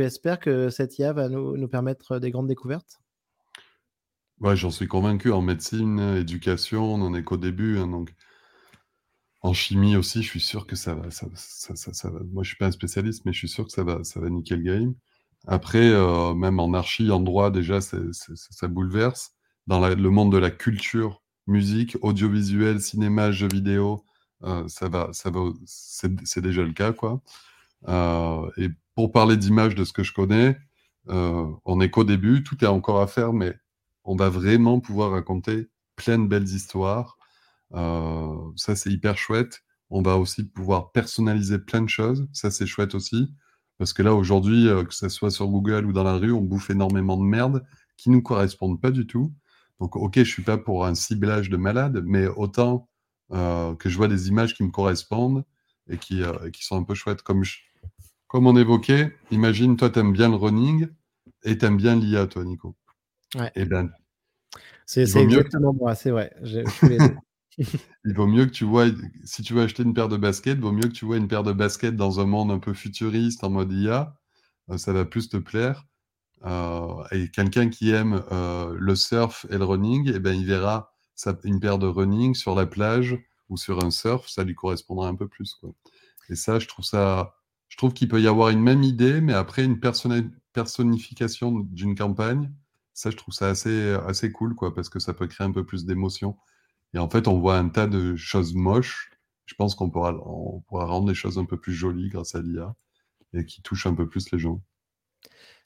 [0.00, 3.00] espères que cette IA va nous, permettre des grandes découvertes?
[4.40, 5.30] Ouais, j'en suis convaincu.
[5.30, 7.78] En médecine, éducation, on n'en est qu'au début.
[7.78, 8.14] Hein, donc,
[9.42, 11.02] en chimie aussi, je suis sûr que ça va.
[12.32, 14.30] Moi, je suis pas un spécialiste, mais je suis sûr que ça va, ça va
[14.30, 14.94] niquer le game.
[15.46, 19.32] Après, euh, même en archi, en droit, déjà, ça bouleverse.
[19.66, 24.04] Dans le monde de la culture, musique, audiovisuel, cinéma, jeux vidéo,
[24.44, 27.20] euh, ça va, ça va, c'est déjà le cas, quoi.
[27.88, 30.58] Euh, et pour parler d'image de ce que je connais,
[31.08, 33.54] on est qu'au début, tout est encore à faire, mais
[34.04, 37.18] on va vraiment pouvoir raconter plein de belles histoires.
[37.74, 39.62] Euh, ça, c'est hyper chouette.
[39.90, 42.28] On va aussi pouvoir personnaliser plein de choses.
[42.32, 43.34] Ça, c'est chouette aussi.
[43.78, 46.40] Parce que là, aujourd'hui, euh, que ce soit sur Google ou dans la rue, on
[46.40, 47.64] bouffe énormément de merde
[47.96, 49.32] qui ne nous correspondent pas du tout.
[49.80, 52.88] Donc, ok, je suis pas pour un ciblage de malade, mais autant
[53.32, 55.44] euh, que je vois des images qui me correspondent
[55.88, 56.22] et qui,
[56.52, 57.22] qui sont un peu chouettes.
[57.22, 57.42] Comme,
[58.32, 60.88] comme on évoquait, imagine, toi, tu aimes bien le running
[61.44, 62.74] et tu aimes bien l'IA, toi, Nico.
[63.34, 63.48] Ouais.
[63.48, 63.90] Et eh ben,
[64.86, 66.34] c'est exactement moi, c'est vrai.
[67.58, 68.86] il vaut mieux que tu vois,
[69.24, 71.28] si tu veux acheter une paire de baskets, il vaut mieux que tu vois une
[71.28, 74.16] paire de baskets dans un monde un peu futuriste, en mode IA.
[74.70, 75.84] Euh, ça va plus te plaire.
[76.46, 80.46] Euh, et quelqu'un qui aime euh, le surf et le running, et eh ben, il
[80.46, 80.94] verra
[81.44, 83.18] une paire de running sur la plage
[83.50, 85.54] ou sur un surf, ça lui correspondra un peu plus.
[85.54, 85.74] Quoi.
[86.30, 87.34] Et ça, je trouve ça,
[87.72, 92.52] je trouve qu'il peut y avoir une même idée, mais après une personnification d'une campagne
[92.94, 95.64] ça, je trouve ça assez, assez cool, quoi, parce que ça peut créer un peu
[95.64, 96.36] plus d'émotion.
[96.92, 99.10] Et en fait, on voit un tas de choses moches.
[99.46, 102.42] Je pense qu'on pourra, on pourra rendre les choses un peu plus jolies grâce à
[102.42, 102.74] l'IA
[103.32, 104.62] et qui touchent un peu plus les gens.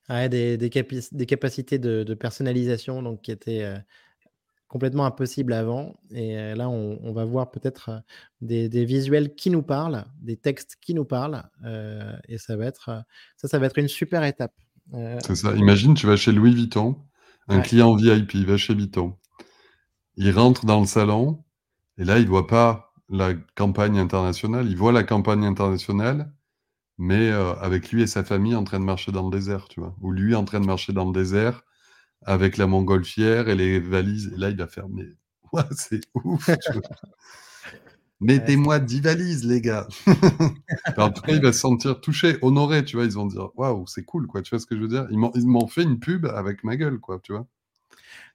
[0.09, 3.79] Ouais, des, des, capacités de, personnalisation donc, qui étaient euh,
[4.69, 5.95] complètement impossibles avant.
[6.11, 7.99] Et euh, là, on, va voir peut-être euh,
[8.41, 11.43] des, des, visuels qui nous parlent, des textes qui nous parlent.
[12.29, 13.05] et ça va, être,
[13.37, 14.55] ça, ça va être une super étape.
[14.93, 15.55] C'est ça.
[15.55, 16.97] Imagine, tu vas chez Louis Vuitton
[17.49, 19.17] un client VIP, il va chez Vuitton.
[20.17, 21.45] Il rentre dans le salon
[21.99, 24.67] et là, il voit pas la campagne internationale.
[24.69, 26.33] Il voit la campagne internationale,
[26.99, 29.81] mais euh, avec lui et sa famille en train de marcher dans le désert, tu
[29.81, 29.95] vois.
[30.01, 31.63] Ou lui en train de marcher dans le désert
[32.23, 34.33] avec la montgolfière et les valises.
[34.35, 35.05] Et là, il va faire, mais
[35.73, 36.51] c'est ouf.
[38.21, 39.87] Mettez-moi 10 valises, les gars.
[40.97, 43.05] en tout cas, il va se sentir touché, honoré, tu vois.
[43.05, 44.41] Ils vont dire, waouh, c'est cool, quoi.
[44.41, 45.07] Tu vois ce que je veux dire?
[45.11, 47.47] Ils m'ont fait une pub avec ma gueule, quoi, tu vois.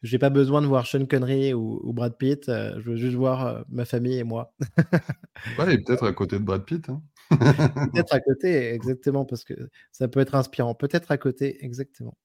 [0.03, 2.49] J'ai pas besoin de voir Sean Connery ou, Brad Pitt.
[2.49, 4.53] Euh, je veux juste voir euh, ma famille et moi.
[5.59, 6.89] ouais, et peut-être à côté de Brad Pitt.
[6.89, 7.01] Hein.
[7.29, 9.53] peut-être à côté, exactement, parce que
[9.91, 10.75] ça peut être inspirant.
[10.75, 12.17] Peut-être à côté, exactement.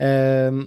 [0.00, 0.64] Euh,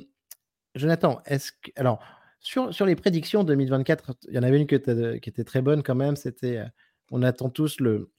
[0.75, 1.71] Jonathan, est-ce que.
[1.75, 1.99] Alors,
[2.39, 5.95] sur, sur les prédictions 2024, il y en avait une qui était très bonne quand
[5.95, 6.15] même.
[6.15, 6.65] C'était, euh,
[7.11, 8.11] on attend tous le,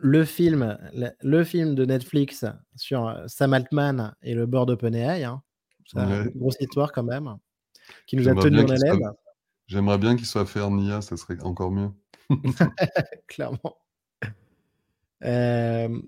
[0.00, 0.78] le film,
[1.22, 2.44] le, film de Netflix
[2.76, 5.24] sur euh, Sam Altman et le board OpenAI.
[5.24, 5.42] Hein.
[5.86, 7.36] C'est une grosse histoire quand même,
[8.06, 9.10] qui nous a tenu en haleine.
[9.66, 11.90] J'aimerais bien qu'il soit fait en IA, ça serait encore mieux.
[13.28, 13.76] Clairement.
[15.24, 16.00] Euh,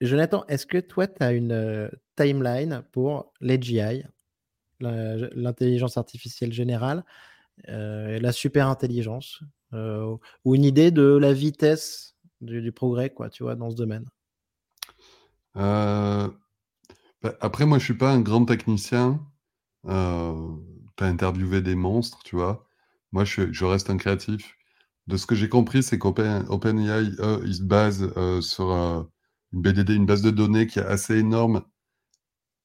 [0.00, 4.04] Jonathan, est-ce que toi, tu as une timeline pour l'AGI
[4.80, 7.04] l'intelligence artificielle générale,
[7.68, 13.42] euh, la super intelligence, euh, ou une idée de la vitesse du, progrès, quoi, tu
[13.42, 14.06] vois, dans ce domaine
[15.56, 16.28] euh,
[17.22, 19.20] bah, Après, moi, je suis pas un grand technicien.
[19.84, 22.66] tu as interviewé des monstres, tu vois.
[23.12, 24.56] Moi, je, reste un créatif.
[25.06, 27.10] De ce que j'ai compris, c'est qu'OpenAI,
[27.52, 28.70] se base sur
[29.52, 31.62] une BDD, une base de données qui est assez énorme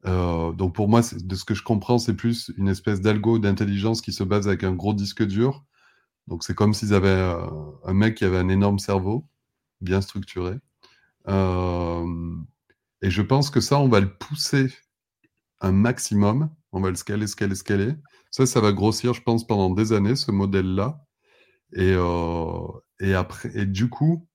[0.06, 4.02] euh, donc pour moi, de ce que je comprends, c'est plus une espèce d'algo d'intelligence
[4.02, 5.64] qui se base avec un gros disque dur.
[6.28, 7.46] Donc c'est comme s'ils avaient euh,
[7.86, 9.28] un mec qui avait un énorme cerveau,
[9.82, 10.56] bien structuré.
[11.30, 12.36] Euh,
[13.02, 14.74] et je pense que ça, on va le pousser
[15.62, 16.50] un maximum.
[16.72, 17.94] On va le scaler, scaler, scaler.
[18.32, 21.06] Ça, ça va grossir, je pense, pendant des années, ce modèle-là.
[21.74, 21.96] Et,
[23.00, 24.28] et après, et du coup,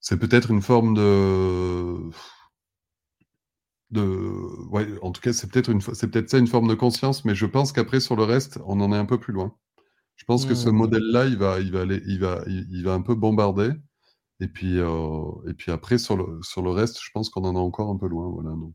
[0.00, 2.10] c'est peut-être une forme de
[3.90, 4.02] de
[4.70, 7.34] ouais, en tout cas, c'est peut-être une c'est peut-être ça une forme de conscience, mais
[7.34, 9.54] je pense qu'après sur le reste, on en est un peu plus loin.
[10.16, 10.72] Je pense que ce mmh.
[10.72, 13.70] modèle-là, il va il va aller il va il, va un peu bombarder
[14.40, 17.54] et puis euh, et puis après sur le sur le reste, je pense qu'on en
[17.54, 18.74] est encore un peu loin, voilà, donc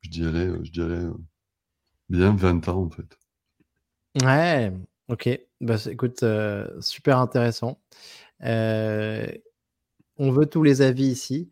[0.00, 1.04] je dirais je dirais
[2.08, 3.18] bien 20 ans en fait.
[4.24, 4.72] Ouais,
[5.08, 5.28] OK.
[5.60, 7.78] Bah, écoute, euh, super intéressant.
[8.42, 9.26] Euh,
[10.18, 11.50] on veut tous les avis ici.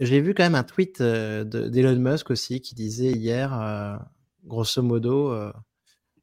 [0.00, 4.00] J'ai vu quand même un tweet d'Elon Musk aussi qui disait hier,
[4.44, 5.34] grosso modo,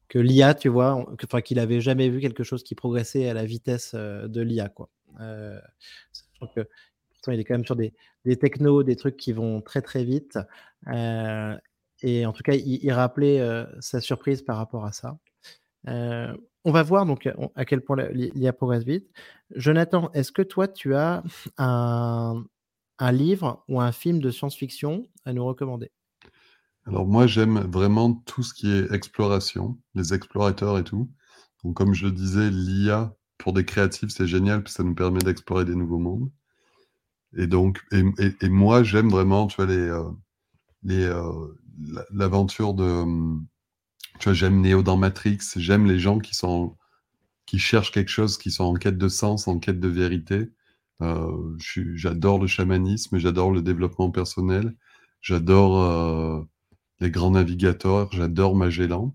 [0.08, 1.06] que l'IA, tu vois,
[1.44, 4.90] qu'il avait jamais vu quelque chose qui progressait à la vitesse de l'IA, quoi.
[5.18, 6.68] que
[7.32, 7.94] il est quand même sur des,
[8.24, 10.38] des technos, des trucs qui vont très très vite.
[10.86, 15.18] et en tout cas, il, rappelait sa surprise par rapport à ça.
[15.86, 19.10] on va voir donc à quel point l'IA progresse vite.
[19.50, 21.22] Jonathan, est-ce que toi, tu as
[21.58, 22.44] un,
[22.98, 25.90] un livre ou un film de science-fiction à nous recommander?
[26.86, 31.10] Alors moi, j'aime vraiment tout ce qui est exploration, les explorateurs et tout.
[31.64, 35.20] Donc comme je le disais, l'IA pour des créatifs, c'est génial, parce ça nous permet
[35.20, 36.30] d'explorer des nouveaux mondes.
[37.36, 40.10] Et donc, et, moi, j'aime vraiment, tu vois, les, euh,
[40.84, 41.58] les, euh,
[42.12, 43.04] l'aventure de,
[44.18, 46.76] tu vois, j'aime Neo dans Matrix, j'aime les gens qui sont,
[47.46, 50.50] qui cherchent quelque chose, qui sont en quête de sens, en quête de vérité.
[51.02, 51.56] Euh,
[51.94, 54.74] j'adore le chamanisme, j'adore le développement personnel,
[55.20, 56.42] j'adore euh,
[57.00, 59.14] les grands navigateurs, j'adore Magellan.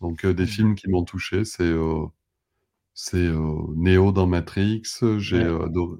[0.00, 0.46] Donc euh, des mmh.
[0.46, 1.74] films qui m'ont touché, c'est
[2.94, 3.28] c'est
[3.76, 4.82] Neo dans Matrix,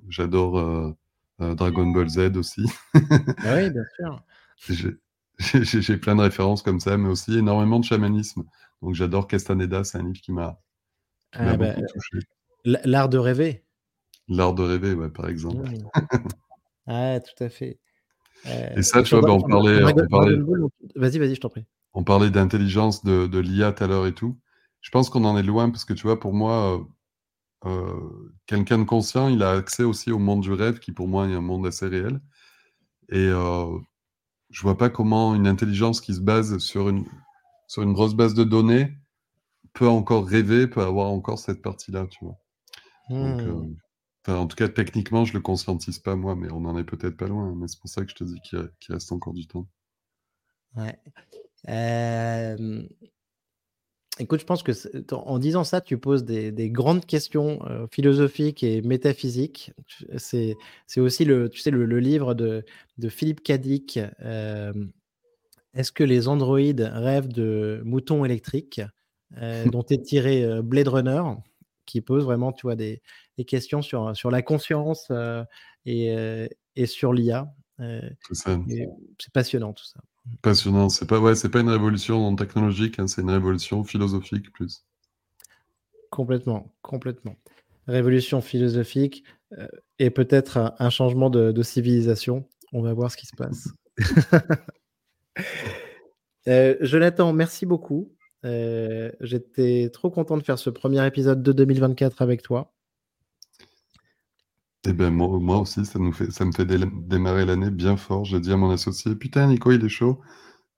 [0.09, 0.97] j'adore
[1.39, 2.65] Dragon Ball Z aussi.
[2.95, 4.25] Ah oui, bien sûr.
[5.39, 8.43] J'ai plein de références comme ça, mais aussi énormément de chamanisme.
[8.83, 10.61] Donc j'adore Castaneda, c'est un livre qui m'a
[11.33, 12.27] ah bah, touché.
[12.65, 13.65] L'art de rêver.
[14.29, 15.69] L'art de rêver, ouais, par exemple.
[15.69, 15.89] Mmh.
[16.87, 17.79] ah, tout à fait.
[18.47, 19.81] Euh, Et ça, tu vois, bah, on parlait.
[20.95, 21.65] Vas-y, vas-y, je t'en prie.
[21.95, 24.39] On parlait d'intelligence de, de l'IA tout à l'heure et tout.
[24.81, 26.79] Je pense qu'on en est loin parce que tu vois, pour moi,
[27.65, 31.09] euh, euh, quelqu'un de conscient, il a accès aussi au monde du rêve qui, pour
[31.09, 32.21] moi, est un monde assez réel.
[33.09, 33.79] Et euh,
[34.51, 37.07] je vois pas comment une intelligence qui se base sur une,
[37.67, 38.97] sur une grosse base de données
[39.73, 42.37] peut encore rêver, peut avoir encore cette partie-là, tu vois.
[43.11, 43.75] Mmh
[44.29, 47.29] en tout cas, techniquement, je le conscientise pas moi, mais on en est peut-être pas
[47.29, 47.55] loin.
[47.57, 49.67] Mais c'est pour ça que je te dis qu'il reste encore du temps.
[50.77, 50.99] Ouais.
[54.21, 54.73] Écoute, je pense que
[55.15, 59.73] en disant ça, tu poses des, grandes questions euh, philosophiques et métaphysiques.
[60.17, 60.57] C'est
[60.97, 62.65] aussi le, tu sais, le, livre de,
[63.09, 63.99] Philippe Cadic.
[65.75, 68.81] Est-ce que les androïdes rêvent de moutons électriques
[69.37, 71.23] euh, dont est tiré euh, Blade Runner
[71.87, 73.01] qui pose vraiment, tu vois, des,
[73.45, 75.45] questions sur, sur la conscience euh,
[75.87, 77.53] et, euh, et, sur l'IA.
[77.81, 78.01] Euh,
[78.33, 80.01] c'est passionnant tout ça.
[80.43, 80.89] Passionnant.
[80.89, 84.85] C'est pas, ouais, pas une révolution technologique, hein, c'est une révolution philosophique plus.
[86.11, 87.37] Complètement, complètement.
[87.87, 89.25] Révolution philosophique
[89.99, 92.47] et peut-être un, changement de, de, civilisation.
[92.73, 93.69] On va voir ce qui se passe.
[96.81, 98.13] Jonathan, merci beaucoup.
[98.45, 102.73] Euh, j'étais trop content de faire ce premier épisode de 2024 avec toi.
[104.87, 108.25] Eh ben moi, aussi, ça, nous fait, ça me fait démarrer l'année bien fort.
[108.25, 110.21] J'ai dit à mon associé, putain Nico, il est chaud.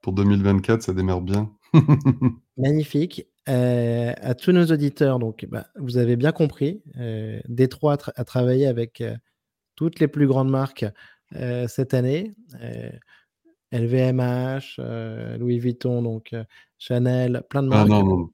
[0.00, 1.52] Pour 2024, ça démarre bien.
[2.56, 3.26] Magnifique.
[3.48, 8.66] Euh, à tous nos auditeurs, donc, bah, vous avez bien compris, euh, Détroit a travaillé
[8.66, 9.16] avec euh,
[9.76, 10.86] toutes les plus grandes marques
[11.68, 12.34] cette année.
[13.70, 14.80] LVMH,
[15.38, 16.34] Louis Vuitton, donc
[16.76, 17.88] Chanel, plein de ah marques.
[17.92, 18.30] Ah non, non,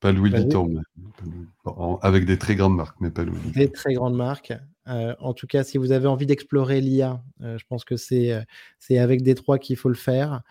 [0.00, 1.66] pas Louis Vuitton, mais,
[2.00, 3.60] avec des très grandes marques, mais pas Louis Vuitton.
[3.60, 4.54] Des très grandes marques.
[4.88, 8.38] Euh, en tout cas, si vous avez envie d'explorer l'IA, je pense que c'est
[8.78, 10.42] c'est avec Détroit qu'il faut le faire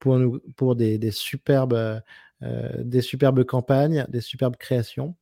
[0.00, 2.02] pour, des, des superbes,
[2.40, 5.14] des campagnes, des superbes créations.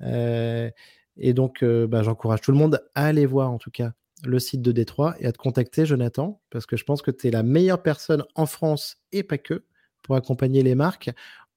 [0.00, 3.92] et donc, bah, j'encourage tout le monde à aller voir, en tout cas,
[4.26, 7.28] le site de Détroit et à te contacter, Jonathan, parce que je pense que tu
[7.28, 9.64] es la meilleure personne en France et pas que
[10.02, 11.10] pour accompagner les marques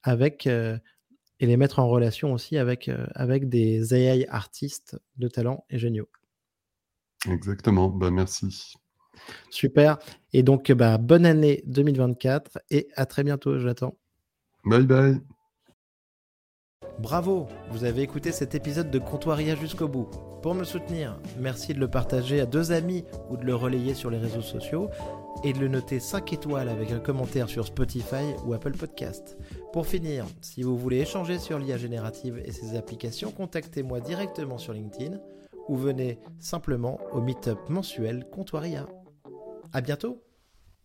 [0.03, 0.77] avec euh,
[1.39, 5.77] et les mettre en relation aussi avec, euh, avec des AI artistes de talent et
[5.77, 6.09] géniaux.
[7.29, 8.75] Exactement, bah, merci.
[9.49, 9.97] Super.
[10.33, 13.95] Et donc, bah, bonne année 2024 et à très bientôt, Jonathan.
[14.65, 15.21] Bye bye.
[16.99, 20.09] Bravo, vous avez écouté cet épisode de Comptoiria jusqu'au bout.
[20.41, 24.09] Pour me soutenir, merci de le partager à deux amis ou de le relayer sur
[24.09, 24.89] les réseaux sociaux
[25.43, 29.37] et de le noter 5 étoiles avec un commentaire sur Spotify ou Apple Podcast.
[29.73, 34.73] Pour finir, si vous voulez échanger sur l'IA générative et ses applications, contactez-moi directement sur
[34.73, 35.19] LinkedIn
[35.67, 38.87] ou venez simplement au meetup mensuel Comptoiria.
[39.73, 40.26] À bientôt!